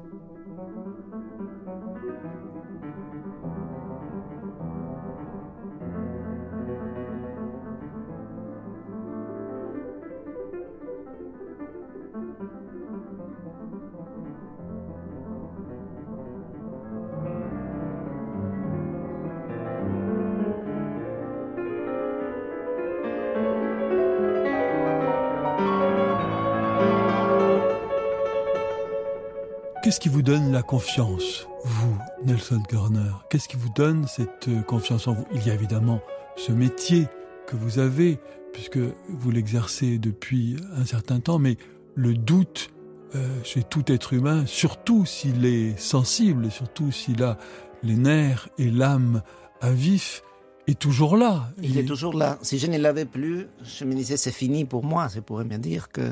Qu'est-ce 29.93 30.01
qui 30.01 30.09
vous 30.09 30.23
donne 30.23 30.51
la 30.51 30.63
confiance, 30.63 31.47
vous, 31.65 31.95
Nelson 32.25 32.63
Garner 32.67 33.11
Qu'est-ce 33.29 33.47
qui 33.47 33.57
vous 33.57 33.69
donne 33.69 34.07
cette 34.07 34.47
euh, 34.47 34.63
confiance 34.63 35.07
en 35.07 35.13
vous? 35.13 35.23
Il 35.35 35.45
y 35.45 35.51
a 35.51 35.53
évidemment 35.53 36.01
ce 36.35 36.51
métier 36.51 37.05
que 37.45 37.55
vous 37.55 37.77
avez, 37.77 38.17
puisque 38.53 38.79
vous 39.07 39.29
l'exercez 39.29 39.99
depuis 39.99 40.57
un 40.75 40.83
certain 40.83 41.19
temps, 41.19 41.37
mais 41.37 41.57
le 41.93 42.15
doute 42.15 42.71
euh, 43.13 43.27
chez 43.43 43.61
tout 43.61 43.83
être 43.91 44.13
humain, 44.13 44.47
surtout 44.47 45.05
s'il 45.05 45.45
est 45.45 45.79
sensible, 45.79 46.49
surtout 46.49 46.91
s'il 46.91 47.21
a 47.21 47.37
les 47.83 47.95
nerfs 47.95 48.49
et 48.57 48.71
l'âme 48.71 49.21
à 49.61 49.69
vif, 49.69 50.23
est 50.65 50.79
toujours 50.79 51.17
là. 51.17 51.51
Il 51.61 51.77
est 51.77 51.85
toujours 51.85 52.15
là. 52.15 52.39
Si 52.41 52.57
je 52.57 52.65
ne 52.65 52.79
l'avais 52.79 53.05
plus, 53.05 53.45
je 53.63 53.85
me 53.85 53.93
disais 53.93 54.17
c'est 54.17 54.31
fini 54.31 54.65
pour 54.65 54.83
moi. 54.83 55.07
Je 55.13 55.19
pourrais 55.19 55.45
me 55.45 55.57
dire 55.57 55.89
que, 55.89 56.11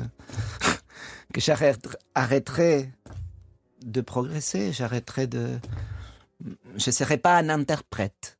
que 1.34 1.40
j'arrêterais 1.40 2.92
de 3.84 4.00
progresser, 4.00 4.72
j'arrêterais 4.72 5.26
de... 5.26 5.58
Je 6.76 6.88
ne 6.88 6.92
serais 6.92 7.18
pas 7.18 7.36
un 7.36 7.48
interprète 7.48 8.38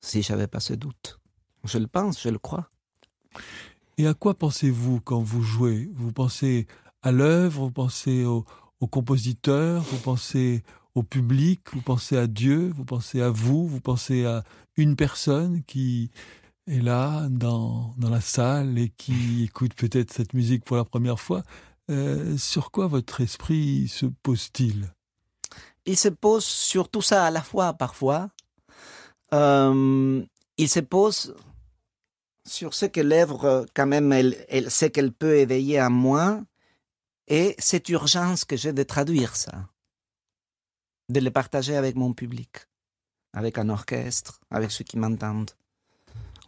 si 0.00 0.22
j'avais 0.22 0.46
pas 0.46 0.60
ce 0.60 0.74
doute. 0.74 1.20
Je 1.64 1.78
le 1.78 1.86
pense, 1.86 2.22
je 2.22 2.28
le 2.28 2.38
crois. 2.38 2.70
Et 3.98 4.06
à 4.06 4.14
quoi 4.14 4.34
pensez-vous 4.34 5.00
quand 5.00 5.22
vous 5.22 5.42
jouez? 5.42 5.90
Vous 5.94 6.12
pensez 6.12 6.66
à 7.02 7.12
l'œuvre, 7.12 7.64
vous 7.64 7.70
pensez 7.70 8.24
au, 8.24 8.44
au, 8.80 8.86
compositeur, 8.86 9.82
vous 9.82 9.98
pensez 9.98 10.62
au 10.94 11.02
public, 11.02 11.60
vous 11.72 11.82
pensez 11.82 12.16
à 12.16 12.26
Dieu, 12.26 12.72
vous 12.74 12.84
pensez 12.84 13.20
à 13.20 13.30
vous, 13.30 13.66
vous 13.68 13.80
pensez 13.80 14.24
à 14.24 14.44
une 14.76 14.96
personne 14.96 15.62
qui 15.64 16.10
est 16.66 16.80
là 16.80 17.28
dans, 17.28 17.94
dans 17.98 18.10
la 18.10 18.20
salle 18.20 18.78
et 18.78 18.88
qui 18.88 19.44
écoute 19.44 19.74
peut-être 19.74 20.12
cette 20.12 20.34
musique 20.34 20.64
pour 20.64 20.76
la 20.76 20.84
première 20.84 21.20
fois? 21.20 21.42
Euh, 21.92 22.38
sur 22.38 22.70
quoi 22.70 22.86
votre 22.86 23.20
esprit 23.20 23.86
se 23.86 24.06
pose-t-il? 24.06 24.94
Il 25.84 25.98
se 25.98 26.08
pose 26.08 26.44
sur 26.44 26.88
tout 26.88 27.02
ça 27.02 27.26
à 27.26 27.30
la 27.30 27.42
fois 27.42 27.74
parfois. 27.74 28.30
Euh, 29.34 30.24
il 30.56 30.68
se 30.70 30.80
pose 30.80 31.34
sur 32.46 32.72
ce 32.72 32.86
que 32.86 33.00
l'œuvre, 33.00 33.66
quand 33.74 33.86
même, 33.86 34.10
elle, 34.12 34.70
sait 34.70 34.90
qu'elle 34.90 35.12
peut 35.12 35.36
éveiller 35.36 35.82
en 35.82 35.90
moi, 35.90 36.40
et 37.28 37.54
cette 37.58 37.88
urgence 37.90 38.44
que 38.44 38.56
j'ai 38.56 38.72
de 38.72 38.82
traduire 38.82 39.36
ça, 39.36 39.68
de 41.10 41.20
le 41.20 41.30
partager 41.30 41.76
avec 41.76 41.94
mon 41.94 42.14
public, 42.14 42.66
avec 43.32 43.58
un 43.58 43.68
orchestre, 43.68 44.40
avec 44.50 44.70
ceux 44.70 44.84
qui 44.84 44.98
m'entendent. 44.98 45.52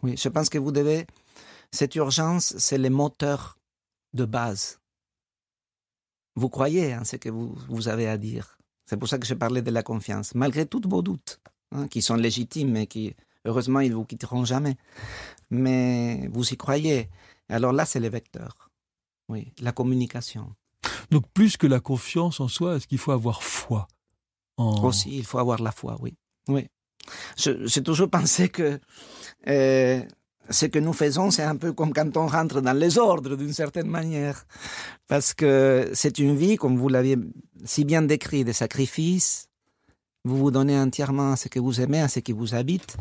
Oui, 0.01 0.17
je 0.17 0.27
pense 0.27 0.49
que 0.49 0.57
vous 0.57 0.71
devez, 0.71 1.05
cette 1.71 1.95
urgence, 1.95 2.57
c'est 2.57 2.77
le 2.77 2.89
moteur 2.89 3.57
de 4.13 4.25
base. 4.25 4.79
Vous 6.35 6.49
croyez 6.49 6.95
en 6.95 7.03
ce 7.03 7.15
que 7.15 7.29
vous, 7.29 7.55
vous 7.69 7.87
avez 7.87 8.07
à 8.07 8.17
dire. 8.17 8.57
C'est 8.85 8.97
pour 8.97 9.07
ça 9.09 9.17
que 9.17 9.25
je 9.25 9.33
parlais 9.33 9.61
de 9.61 9.71
la 9.71 9.83
confiance, 9.83 10.35
malgré 10.35 10.65
tous 10.65 10.81
vos 10.85 11.01
doutes, 11.01 11.39
hein, 11.71 11.87
qui 11.87 12.01
sont 12.01 12.15
légitimes 12.15 12.75
et 12.75 12.87
qui, 12.87 13.15
heureusement, 13.45 13.79
ils 13.79 13.93
vous 13.93 14.05
quitteront 14.05 14.45
jamais. 14.45 14.75
Mais 15.49 16.27
vous 16.31 16.53
y 16.53 16.57
croyez. 16.57 17.09
Alors 17.49 17.73
là, 17.73 17.85
c'est 17.85 17.99
le 17.99 18.09
vecteur. 18.09 18.69
Oui, 19.27 19.53
la 19.59 19.71
communication. 19.71 20.53
Donc 21.09 21.27
plus 21.33 21.57
que 21.57 21.67
la 21.67 21.79
confiance 21.79 22.39
en 22.39 22.47
soi, 22.47 22.75
est-ce 22.75 22.87
qu'il 22.87 22.97
faut 22.97 23.11
avoir 23.11 23.41
foi 23.41 23.87
en... 24.57 24.83
Aussi, 24.83 25.17
il 25.17 25.25
faut 25.25 25.39
avoir 25.39 25.61
la 25.61 25.71
foi, 25.71 25.97
oui. 25.99 26.15
Oui. 26.47 26.67
J'ai 27.37 27.83
toujours 27.83 28.09
pensé 28.19 28.49
que 28.49 28.79
euh, 29.47 30.01
ce 30.49 30.65
que 30.67 30.79
nous 30.79 30.93
faisons, 30.93 31.31
c'est 31.31 31.43
un 31.43 31.55
peu 31.55 31.73
comme 31.73 31.93
quand 31.93 32.15
on 32.17 32.27
rentre 32.27 32.61
dans 32.61 32.77
les 32.77 32.97
ordres 32.97 33.35
d'une 33.35 33.53
certaine 33.53 33.87
manière. 33.87 34.45
Parce 35.07 35.33
que 35.33 35.89
c'est 35.93 36.19
une 36.19 36.35
vie, 36.35 36.55
comme 36.55 36.77
vous 36.77 36.89
l'aviez 36.89 37.17
si 37.63 37.83
bien 37.85 38.01
décrit, 38.01 38.43
de 38.43 38.51
sacrifice. 38.51 39.47
Vous 40.23 40.37
vous 40.37 40.51
donnez 40.51 40.77
entièrement 40.77 41.33
à 41.33 41.35
ce 41.35 41.47
que 41.47 41.59
vous 41.59 41.81
aimez, 41.81 42.01
à 42.01 42.07
ce 42.07 42.19
qui 42.19 42.31
vous 42.31 42.55
habite, 42.55 42.97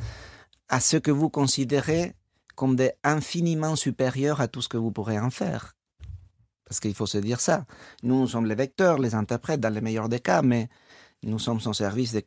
à 0.68 0.80
ce 0.80 0.96
que 0.96 1.10
vous 1.10 1.30
considérez 1.30 2.14
comme 2.54 2.76
des 2.76 2.92
infiniment 3.02 3.76
supérieurs 3.76 4.40
à 4.40 4.48
tout 4.48 4.62
ce 4.62 4.68
que 4.68 4.76
vous 4.76 4.92
pourrez 4.92 5.18
en 5.18 5.30
faire. 5.30 5.74
Parce 6.64 6.80
qu'il 6.80 6.94
faut 6.94 7.06
se 7.06 7.18
dire 7.18 7.40
ça. 7.40 7.66
Nous, 8.02 8.20
nous 8.20 8.28
sommes 8.28 8.46
les 8.46 8.54
vecteurs, 8.54 8.98
les 8.98 9.14
interprètes 9.14 9.60
dans 9.60 9.72
les 9.72 9.80
meilleurs 9.80 10.08
des 10.08 10.20
cas, 10.20 10.42
mais 10.42 10.68
nous 11.22 11.38
sommes 11.38 11.60
au 11.64 11.72
service 11.72 12.12
des, 12.12 12.26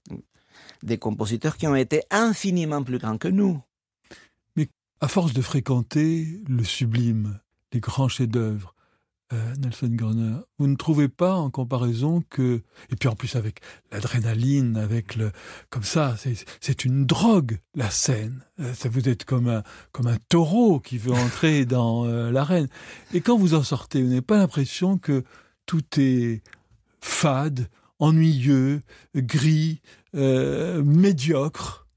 des 0.84 0.98
compositeurs 0.98 1.58
qui 1.58 1.68
ont 1.68 1.76
été 1.76 2.04
infiniment 2.12 2.84
plus 2.84 3.00
grands 3.00 3.18
que 3.18 3.28
nous. 3.28 3.60
À 5.00 5.08
force 5.08 5.34
de 5.34 5.44
fréquenter 5.44 6.42
le 6.48 6.64
sublime, 6.64 7.40
les 7.72 7.80
grands 7.80 8.08
chefs-d'œuvre, 8.08 8.74
euh, 9.32 9.56
Nelson 9.58 9.90
Garner, 9.92 10.38
vous 10.58 10.66
ne 10.66 10.76
trouvez 10.76 11.08
pas 11.08 11.36
en 11.36 11.52
comparaison 11.52 12.24
que 12.32 12.64
et 12.90 12.96
puis 12.96 13.08
en 13.08 13.16
plus 13.16 13.36
avec 13.36 13.60
l'adrénaline, 13.92 14.76
avec 14.76 15.16
le 15.16 15.32
comme 15.70 15.84
ça, 15.84 16.16
c'est 16.62 16.86
une 16.86 17.06
drogue 17.06 17.60
la 17.76 17.92
scène. 17.92 18.44
Euh, 18.60 18.74
ça 18.74 18.90
vous 18.90 19.08
êtes 19.08 19.24
comme 19.24 19.50
un 19.50 19.62
comme 19.92 20.08
un 20.08 20.18
taureau 20.30 20.80
qui 20.80 20.98
veut 20.98 21.14
entrer 21.14 21.66
dans 21.68 22.06
euh, 22.06 22.32
l'arène. 22.32 22.68
Et 23.14 23.22
quand 23.22 23.38
vous 23.38 23.54
en 23.54 23.64
sortez, 23.64 24.02
vous 24.02 24.10
n'avez 24.10 24.22
pas 24.22 24.38
l'impression 24.38 24.98
que 24.98 25.24
tout 25.68 25.84
est 25.98 26.42
fade, 27.02 27.70
ennuyeux, 28.00 28.82
gris, 29.16 29.82
euh, 30.16 30.82
médiocre? 30.84 31.88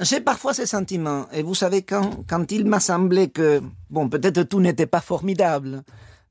J'ai 0.00 0.20
parfois 0.20 0.54
ces 0.54 0.66
sentiments. 0.66 1.28
Et 1.32 1.42
vous 1.42 1.54
savez, 1.54 1.82
quand, 1.82 2.24
quand 2.28 2.52
il 2.52 2.64
m'a 2.64 2.80
semblé 2.80 3.30
que, 3.30 3.60
bon, 3.90 4.08
peut-être 4.08 4.42
tout 4.44 4.60
n'était 4.60 4.86
pas 4.86 5.00
formidable, 5.00 5.82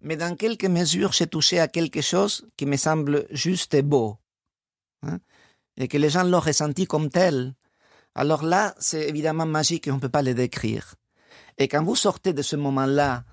mais 0.01 0.15
dans 0.15 0.35
quelques 0.35 0.65
mesures, 0.65 1.11
j'ai 1.11 1.27
touché 1.27 1.59
à 1.59 1.67
quelque 1.67 2.01
chose 2.01 2.47
qui 2.55 2.65
me 2.65 2.77
semble 2.77 3.25
juste 3.31 3.73
et 3.73 3.81
beau. 3.81 4.17
Hein, 5.03 5.19
et 5.77 5.87
que 5.87 5.97
les 5.97 6.09
gens 6.09 6.23
l'ont 6.23 6.39
ressenti 6.39 6.87
comme 6.87 7.09
tel. 7.09 7.53
Alors 8.15 8.43
là, 8.43 8.73
c'est 8.79 9.07
évidemment 9.07 9.45
magique 9.45 9.87
et 9.87 9.91
on 9.91 9.95
ne 9.95 9.99
peut 9.99 10.09
pas 10.09 10.23
le 10.23 10.33
décrire. 10.33 10.95
Et 11.57 11.67
quand 11.67 11.83
vous 11.83 11.95
sortez 11.95 12.33
de 12.33 12.41
ce 12.41 12.55
moment-là, 12.55 13.23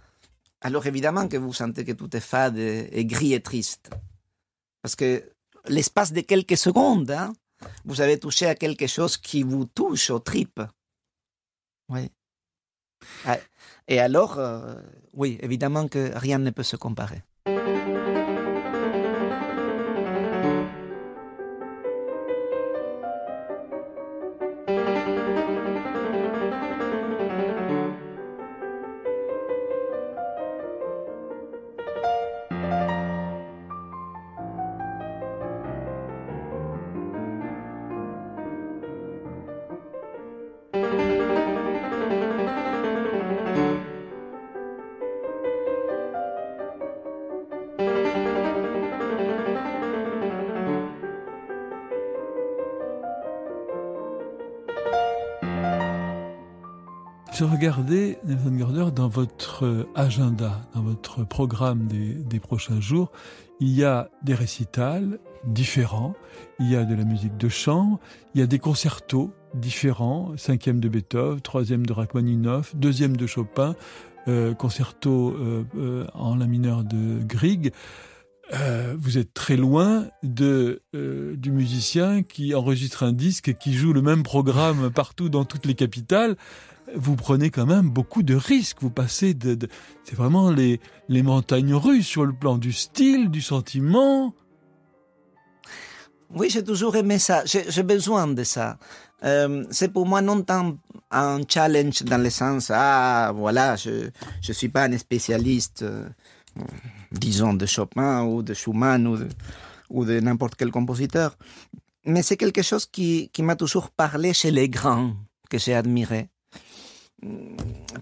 alors 0.60 0.86
évidemment 0.86 1.28
que 1.28 1.36
vous 1.36 1.52
sentez 1.52 1.84
que 1.84 1.92
tout 1.92 2.14
est 2.16 2.20
fade 2.20 2.58
et, 2.58 3.04
gris 3.04 3.34
et 3.34 3.40
triste. 3.40 3.90
Parce 4.82 4.96
que 4.96 5.22
l'espace 5.68 6.12
de 6.12 6.20
quelques 6.20 6.56
secondes, 6.56 7.10
hein, 7.10 7.32
vous 7.84 8.00
avez 8.00 8.18
touché 8.18 8.46
à 8.46 8.54
quelque 8.54 8.86
chose 8.86 9.16
qui 9.16 9.42
vous 9.42 9.64
touche 9.64 10.10
aux 10.10 10.20
tripes. 10.20 10.62
Oui. 11.88 12.10
Et 13.88 14.00
alors, 14.00 14.38
euh, 14.38 14.74
oui, 15.12 15.38
évidemment 15.42 15.88
que 15.88 16.12
rien 16.16 16.38
ne 16.38 16.50
peut 16.50 16.62
se 16.62 16.76
comparer. 16.76 17.22
Je 57.34 57.42
regardais, 57.42 58.20
Nelson 58.24 58.52
Garner, 58.52 58.86
dans 58.94 59.08
votre 59.08 59.88
agenda, 59.96 60.60
dans 60.72 60.82
votre 60.82 61.24
programme 61.26 61.88
des, 61.88 62.38
prochains 62.38 62.80
jours, 62.80 63.10
il 63.58 63.70
y 63.70 63.82
a 63.82 64.08
des 64.22 64.34
récitals 64.34 65.18
différents, 65.44 66.14
il 66.60 66.70
y 66.70 66.76
a 66.76 66.84
de 66.84 66.94
la 66.94 67.02
musique 67.02 67.36
de 67.36 67.48
chant, 67.48 67.98
il 68.36 68.40
y 68.40 68.44
a 68.44 68.46
des 68.46 68.60
concertos 68.60 69.32
différents, 69.52 70.30
cinquième 70.36 70.78
de 70.78 70.88
Beethoven, 70.88 71.40
troisième 71.40 71.84
de 71.84 71.92
Rachmaninoff, 71.92 72.76
deuxième 72.76 73.16
de 73.16 73.26
Chopin, 73.26 73.74
euh, 74.28 74.54
concerto 74.54 75.30
euh, 75.30 75.64
euh, 75.76 76.06
en 76.14 76.36
la 76.36 76.46
mineure 76.46 76.84
de 76.84 77.18
Grieg. 77.24 77.72
Euh, 78.52 78.94
vous 78.98 79.16
êtes 79.16 79.32
très 79.32 79.56
loin 79.56 80.06
de, 80.22 80.82
euh, 80.94 81.34
du 81.36 81.50
musicien 81.50 82.22
qui 82.22 82.54
enregistre 82.54 83.02
un 83.02 83.12
disque 83.12 83.48
et 83.48 83.54
qui 83.54 83.72
joue 83.72 83.92
le 83.92 84.02
même 84.02 84.22
programme 84.22 84.90
partout 84.90 85.30
dans 85.30 85.44
toutes 85.44 85.64
les 85.64 85.74
capitales 85.74 86.36
vous 86.94 87.16
prenez 87.16 87.50
quand 87.50 87.66
même 87.66 87.90
beaucoup 87.90 88.22
de 88.22 88.34
risques. 88.34 88.78
Vous 88.80 88.90
passez 88.90 89.34
de, 89.34 89.68
c'est 90.04 90.14
vraiment 90.14 90.50
les, 90.50 90.80
les 91.08 91.22
montagnes 91.22 91.74
russes 91.74 92.06
sur 92.06 92.24
le 92.24 92.32
plan 92.32 92.58
du 92.58 92.72
style, 92.72 93.30
du 93.30 93.40
sentiment. 93.40 94.34
Oui, 96.30 96.48
j'ai 96.50 96.64
toujours 96.64 96.96
aimé 96.96 97.18
ça. 97.18 97.44
J'ai 97.44 97.82
besoin 97.82 98.26
de 98.26 98.44
ça. 98.44 98.78
Euh, 99.22 99.64
c'est 99.70 99.92
pour 99.92 100.06
moi 100.06 100.20
non 100.20 100.42
tant 100.42 100.76
un 101.10 101.40
challenge 101.48 102.02
dans 102.02 102.20
le 102.22 102.28
sens 102.28 102.70
ah 102.74 103.32
voilà 103.34 103.74
je 103.76 104.10
je 104.42 104.52
suis 104.52 104.68
pas 104.68 104.82
un 104.82 104.98
spécialiste 104.98 105.82
disons 107.12 107.54
de 107.54 107.66
Chopin 107.66 108.24
ou 108.24 108.42
de 108.42 108.54
Schumann 108.54 109.06
ou 109.06 109.16
de, 109.16 109.28
ou 109.90 110.04
de 110.04 110.20
n'importe 110.20 110.54
quel 110.56 110.70
compositeur. 110.70 111.36
Mais 112.04 112.22
c'est 112.22 112.36
quelque 112.36 112.62
chose 112.62 112.86
qui, 112.86 113.30
qui 113.32 113.42
m'a 113.42 113.56
toujours 113.56 113.90
parlé 113.90 114.34
chez 114.34 114.50
les 114.50 114.68
grands, 114.68 115.14
que 115.48 115.58
j'ai 115.58 115.74
admiré. 115.74 116.28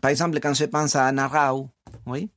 Par 0.01 0.11
exemple, 0.11 0.41
quand 0.41 0.55
je 0.55 0.65
pense 0.65 0.97
à 0.97 1.07
Anna 1.07 1.29
Rao, 1.29 1.71
oui, 2.07 2.31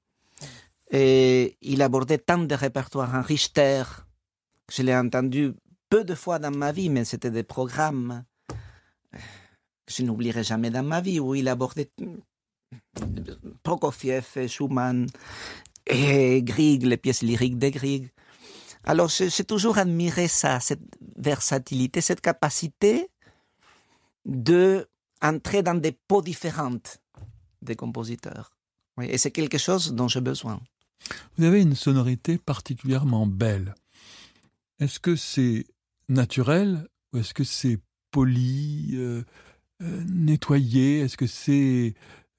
il 0.92 1.82
abordait 1.82 2.20
tant 2.20 2.38
de 2.38 2.56
répertoires, 2.56 3.16
un 3.16 3.22
Richter, 3.22 3.84
je 4.72 4.84
l'ai 4.84 4.96
entendu 4.96 5.54
peu 5.90 6.04
de 6.04 6.16
fois 6.16 6.40
dans 6.40 6.56
ma 6.56 6.72
vie, 6.72 6.90
mais 6.90 7.06
c'était 7.06 7.32
des 7.32 7.44
programmes 7.44 8.24
que 9.12 9.94
je 9.94 10.04
n'oublierai 10.04 10.44
jamais 10.44 10.70
dans 10.70 10.84
ma 10.84 11.02
vie, 11.02 11.20
où 11.20 11.36
il 11.36 11.48
abordait 11.48 11.90
Prokofiev, 13.64 14.48
Schumann 14.48 15.08
et 15.86 16.42
Grieg, 16.44 16.84
les 16.84 16.98
pièces 16.98 17.22
lyriques 17.22 17.60
de 17.60 17.70
Grieg. 17.70 18.12
Alors 18.84 19.10
j'ai 19.10 19.44
toujours 19.44 19.78
admiré 19.78 20.28
ça, 20.28 20.60
cette 20.60 20.84
versatilité, 21.16 22.02
cette 22.02 22.22
capacité 22.22 23.10
de 24.26 24.88
entrer 25.22 25.64
dans 25.64 25.76
des 25.76 25.92
peaux 25.92 26.22
différentes 26.22 27.00
des 27.62 27.76
compositeurs. 27.76 28.52
Oui, 28.98 29.08
et 29.10 29.18
c'est 29.18 29.32
quelque 29.32 29.58
chose 29.58 29.94
dont 29.94 30.08
j'ai 30.08 30.22
besoin. 30.22 30.60
Vous 31.38 31.44
avez 31.44 31.62
une 31.62 31.76
sonorité 31.76 32.38
particulièrement 32.38 33.28
belle. 33.28 33.76
Est-ce 34.80 35.00
que 35.00 35.16
c'est 35.16 35.66
naturel 36.10 36.88
ou 37.14 37.20
est-ce 37.20 37.34
que 37.34 37.44
c'est 37.44 37.80
poli, 38.12 38.92
euh, 38.94 39.24
euh, 39.82 40.04
nettoyé? 40.08 41.00
Est-ce 41.00 41.18
que 41.18 41.28
c'est 41.28 41.94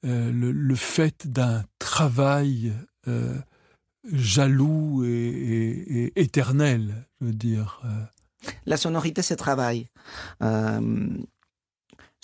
euh, 0.04 0.32
le, 0.32 0.74
fait 0.74 1.26
d'un 1.26 1.64
travail 1.78 2.72
jaloux 4.12 5.04
et, 5.04 6.12
éternel, 6.16 7.06
je 7.20 7.26
veux 7.26 7.32
dire 7.32 7.80
La 8.66 8.76
sonorité, 8.76 9.22
c'est 9.22 9.36
travail. 9.36 9.88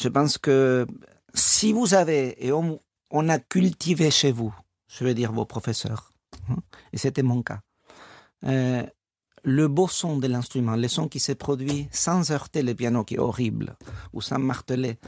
Je 0.03 0.09
pense 0.09 0.37
que 0.37 0.87
si 1.33 1.73
vous 1.73 1.95
avez, 1.95 2.45
et 2.45 2.53
on, 2.53 3.29
a 3.29 3.39
cultivé 3.39 4.11
chez 4.11 4.33
vous, 4.33 4.53
je 4.89 5.05
veux 5.05 5.15
dire 5.15 5.33
vos 5.33 5.47
professeurs, 5.47 6.13
hein, 6.51 6.57
et 6.93 6.99
c'était 6.99 7.23
mon 7.23 7.43
cas, 7.43 7.61
euh, 8.45 8.85
le 9.45 9.69
beau 9.69 9.87
son 9.87 10.19
de 10.19 10.27
l'instrument, 10.27 10.75
le 10.75 10.89
son 10.89 11.09
qui 11.09 11.21
s'est 11.21 11.37
produit 11.37 11.89
sans 11.93 12.33
heurter 12.33 12.63
le 12.63 12.75
piano 12.75 13.05
qui 13.05 13.15
est 13.15 13.19
horrible, 13.19 13.77
ou 14.13 14.21
sans 14.21 14.41
marteler, 14.41 14.99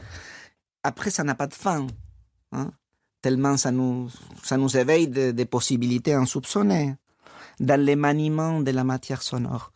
après 0.83 1.09
ça 1.09 1.23
n'a 1.23 1.35
pas 1.35 1.47
de 1.47 1.53
fin. 1.53 1.87
Hein, 2.53 2.71
tellement 3.21 3.57
ça 3.57 3.71
nous, 3.71 4.09
ça 4.43 4.55
nous 4.55 4.77
éveille 4.77 5.07
des 5.09 5.45
possibilités 5.45 6.13
insoupçonnées 6.13 6.95
dans 7.59 7.81
les 7.81 7.95
maniements 7.95 8.61
de 8.61 8.71
la 8.71 8.83
matière 8.83 9.21
sonore. 9.21 9.71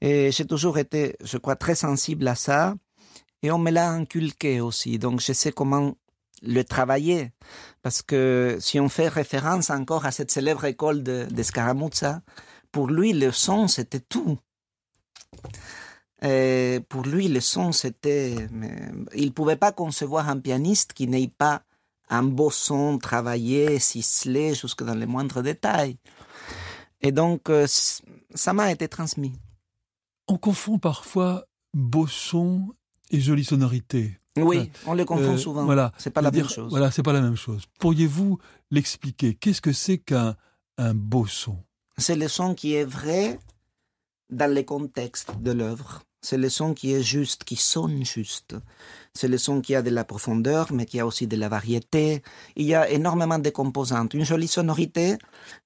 Et 0.00 0.32
j'ai 0.32 0.46
toujours 0.46 0.78
été, 0.78 1.16
je 1.22 1.38
crois, 1.38 1.56
très 1.56 1.74
sensible 1.74 2.26
à 2.28 2.34
ça, 2.34 2.74
et 3.46 3.52
on 3.52 3.58
me 3.58 3.70
l'a 3.70 3.90
inculqué 3.90 4.60
aussi, 4.60 4.98
donc 4.98 5.20
je 5.20 5.32
sais 5.32 5.52
comment 5.52 5.94
le 6.42 6.64
travailler. 6.64 7.30
Parce 7.80 8.02
que 8.02 8.58
si 8.60 8.80
on 8.80 8.88
fait 8.88 9.06
référence 9.06 9.70
encore 9.70 10.04
à 10.04 10.10
cette 10.10 10.32
célèbre 10.32 10.64
école 10.64 11.04
de, 11.04 11.28
de 11.30 11.42
pour 12.72 12.88
lui, 12.88 13.12
le 13.12 13.30
son, 13.30 13.68
c'était 13.68 14.00
tout. 14.00 14.36
Et 16.22 16.80
pour 16.88 17.02
lui, 17.02 17.28
le 17.28 17.40
son, 17.40 17.70
c'était... 17.70 18.34
Il 19.14 19.26
ne 19.26 19.30
pouvait 19.30 19.54
pas 19.54 19.70
concevoir 19.70 20.28
un 20.28 20.40
pianiste 20.40 20.92
qui 20.92 21.06
n'ait 21.06 21.30
pas 21.38 21.62
un 22.08 22.24
beau 22.24 22.50
son 22.50 22.98
travaillé, 22.98 23.78
ciselé, 23.78 24.54
jusque 24.54 24.82
dans 24.82 24.94
les 24.94 25.06
moindres 25.06 25.42
détails. 25.42 25.98
Et 27.00 27.12
donc, 27.12 27.48
euh, 27.48 27.68
ça 28.34 28.52
m'a 28.52 28.72
été 28.72 28.88
transmis. 28.88 29.34
On 30.26 30.36
confond 30.36 30.80
parfois 30.80 31.46
beau 31.72 32.08
son 32.08 32.74
et 33.10 33.20
jolie 33.20 33.44
sonorité. 33.44 34.18
Oui, 34.36 34.70
on 34.86 34.92
les 34.92 35.04
confond 35.04 35.34
euh, 35.34 35.38
souvent. 35.38 35.64
Voilà, 35.64 35.92
c'est 35.96 36.10
pas 36.10 36.20
la 36.20 36.30
même 36.30 36.48
chose. 36.48 36.70
Voilà, 36.70 36.90
c'est 36.90 37.02
pas 37.02 37.12
la 37.12 37.22
même 37.22 37.36
chose. 37.36 37.64
Pourriez-vous 37.78 38.38
l'expliquer? 38.70 39.34
Qu'est-ce 39.34 39.62
que 39.62 39.72
c'est 39.72 39.98
qu'un 39.98 40.36
un 40.78 40.94
beau 40.94 41.26
son? 41.26 41.56
C'est 41.96 42.16
le 42.16 42.28
son 42.28 42.54
qui 42.54 42.74
est 42.74 42.84
vrai 42.84 43.38
dans 44.28 44.52
les 44.52 44.64
contextes 44.64 45.40
de 45.40 45.52
l'œuvre. 45.52 46.02
C'est 46.20 46.36
le 46.36 46.50
son 46.50 46.74
qui 46.74 46.92
est 46.92 47.02
juste, 47.02 47.44
qui 47.44 47.56
sonne 47.56 48.04
juste. 48.04 48.56
C'est 49.14 49.28
le 49.28 49.38
son 49.38 49.60
qui 49.60 49.74
a 49.74 49.82
de 49.82 49.90
la 49.90 50.04
profondeur, 50.04 50.72
mais 50.72 50.84
qui 50.84 50.98
a 50.98 51.06
aussi 51.06 51.26
de 51.26 51.36
la 51.36 51.48
variété. 51.48 52.22
Il 52.56 52.66
y 52.66 52.74
a 52.74 52.90
énormément 52.90 53.38
de 53.38 53.48
composantes. 53.50 54.12
Une 54.12 54.24
jolie 54.24 54.48
sonorité 54.48 55.16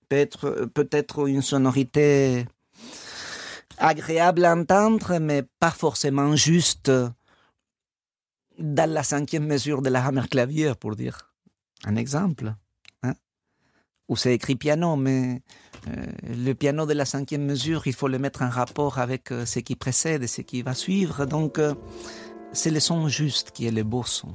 peut 0.08 0.16
être, 0.16 0.68
peut 0.74 0.88
être 0.92 1.26
une 1.26 1.42
sonorité 1.42 2.44
agréable 3.78 4.44
à 4.44 4.54
entendre, 4.54 5.18
mais 5.18 5.44
pas 5.58 5.70
forcément 5.70 6.36
juste 6.36 6.92
dans 8.60 8.90
la 8.90 9.02
cinquième 9.02 9.46
mesure 9.46 9.82
de 9.82 9.90
la 9.90 10.04
hammer 10.04 10.28
clavier, 10.30 10.74
pour 10.78 10.94
dire 10.94 11.32
un 11.84 11.96
exemple. 11.96 12.54
Hein? 13.02 13.14
Où 14.08 14.16
c'est 14.16 14.34
écrit 14.34 14.56
piano, 14.56 14.96
mais 14.96 15.42
euh, 15.88 16.06
le 16.22 16.52
piano 16.52 16.86
de 16.86 16.92
la 16.92 17.04
cinquième 17.04 17.44
mesure, 17.44 17.86
il 17.86 17.94
faut 17.94 18.08
le 18.08 18.18
mettre 18.18 18.42
en 18.42 18.50
rapport 18.50 18.98
avec 18.98 19.32
euh, 19.32 19.46
ce 19.46 19.60
qui 19.60 19.76
précède 19.76 20.22
et 20.22 20.26
ce 20.26 20.42
qui 20.42 20.62
va 20.62 20.74
suivre. 20.74 21.24
Donc, 21.24 21.58
euh, 21.58 21.74
c'est 22.52 22.70
le 22.70 22.80
son 22.80 23.08
juste 23.08 23.52
qui 23.52 23.66
est 23.66 23.70
le 23.70 23.82
beau 23.82 24.04
son. 24.04 24.34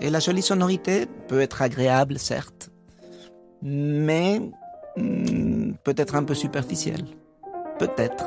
Et 0.00 0.08
la 0.08 0.20
jolie 0.20 0.42
sonorité 0.42 1.06
peut 1.28 1.40
être 1.40 1.60
agréable, 1.60 2.18
certes, 2.18 2.70
mais 3.60 4.40
hmm, 4.96 5.72
peut-être 5.84 6.14
un 6.14 6.24
peu 6.24 6.34
superficielle. 6.34 7.04
Peut-être. 7.78 8.24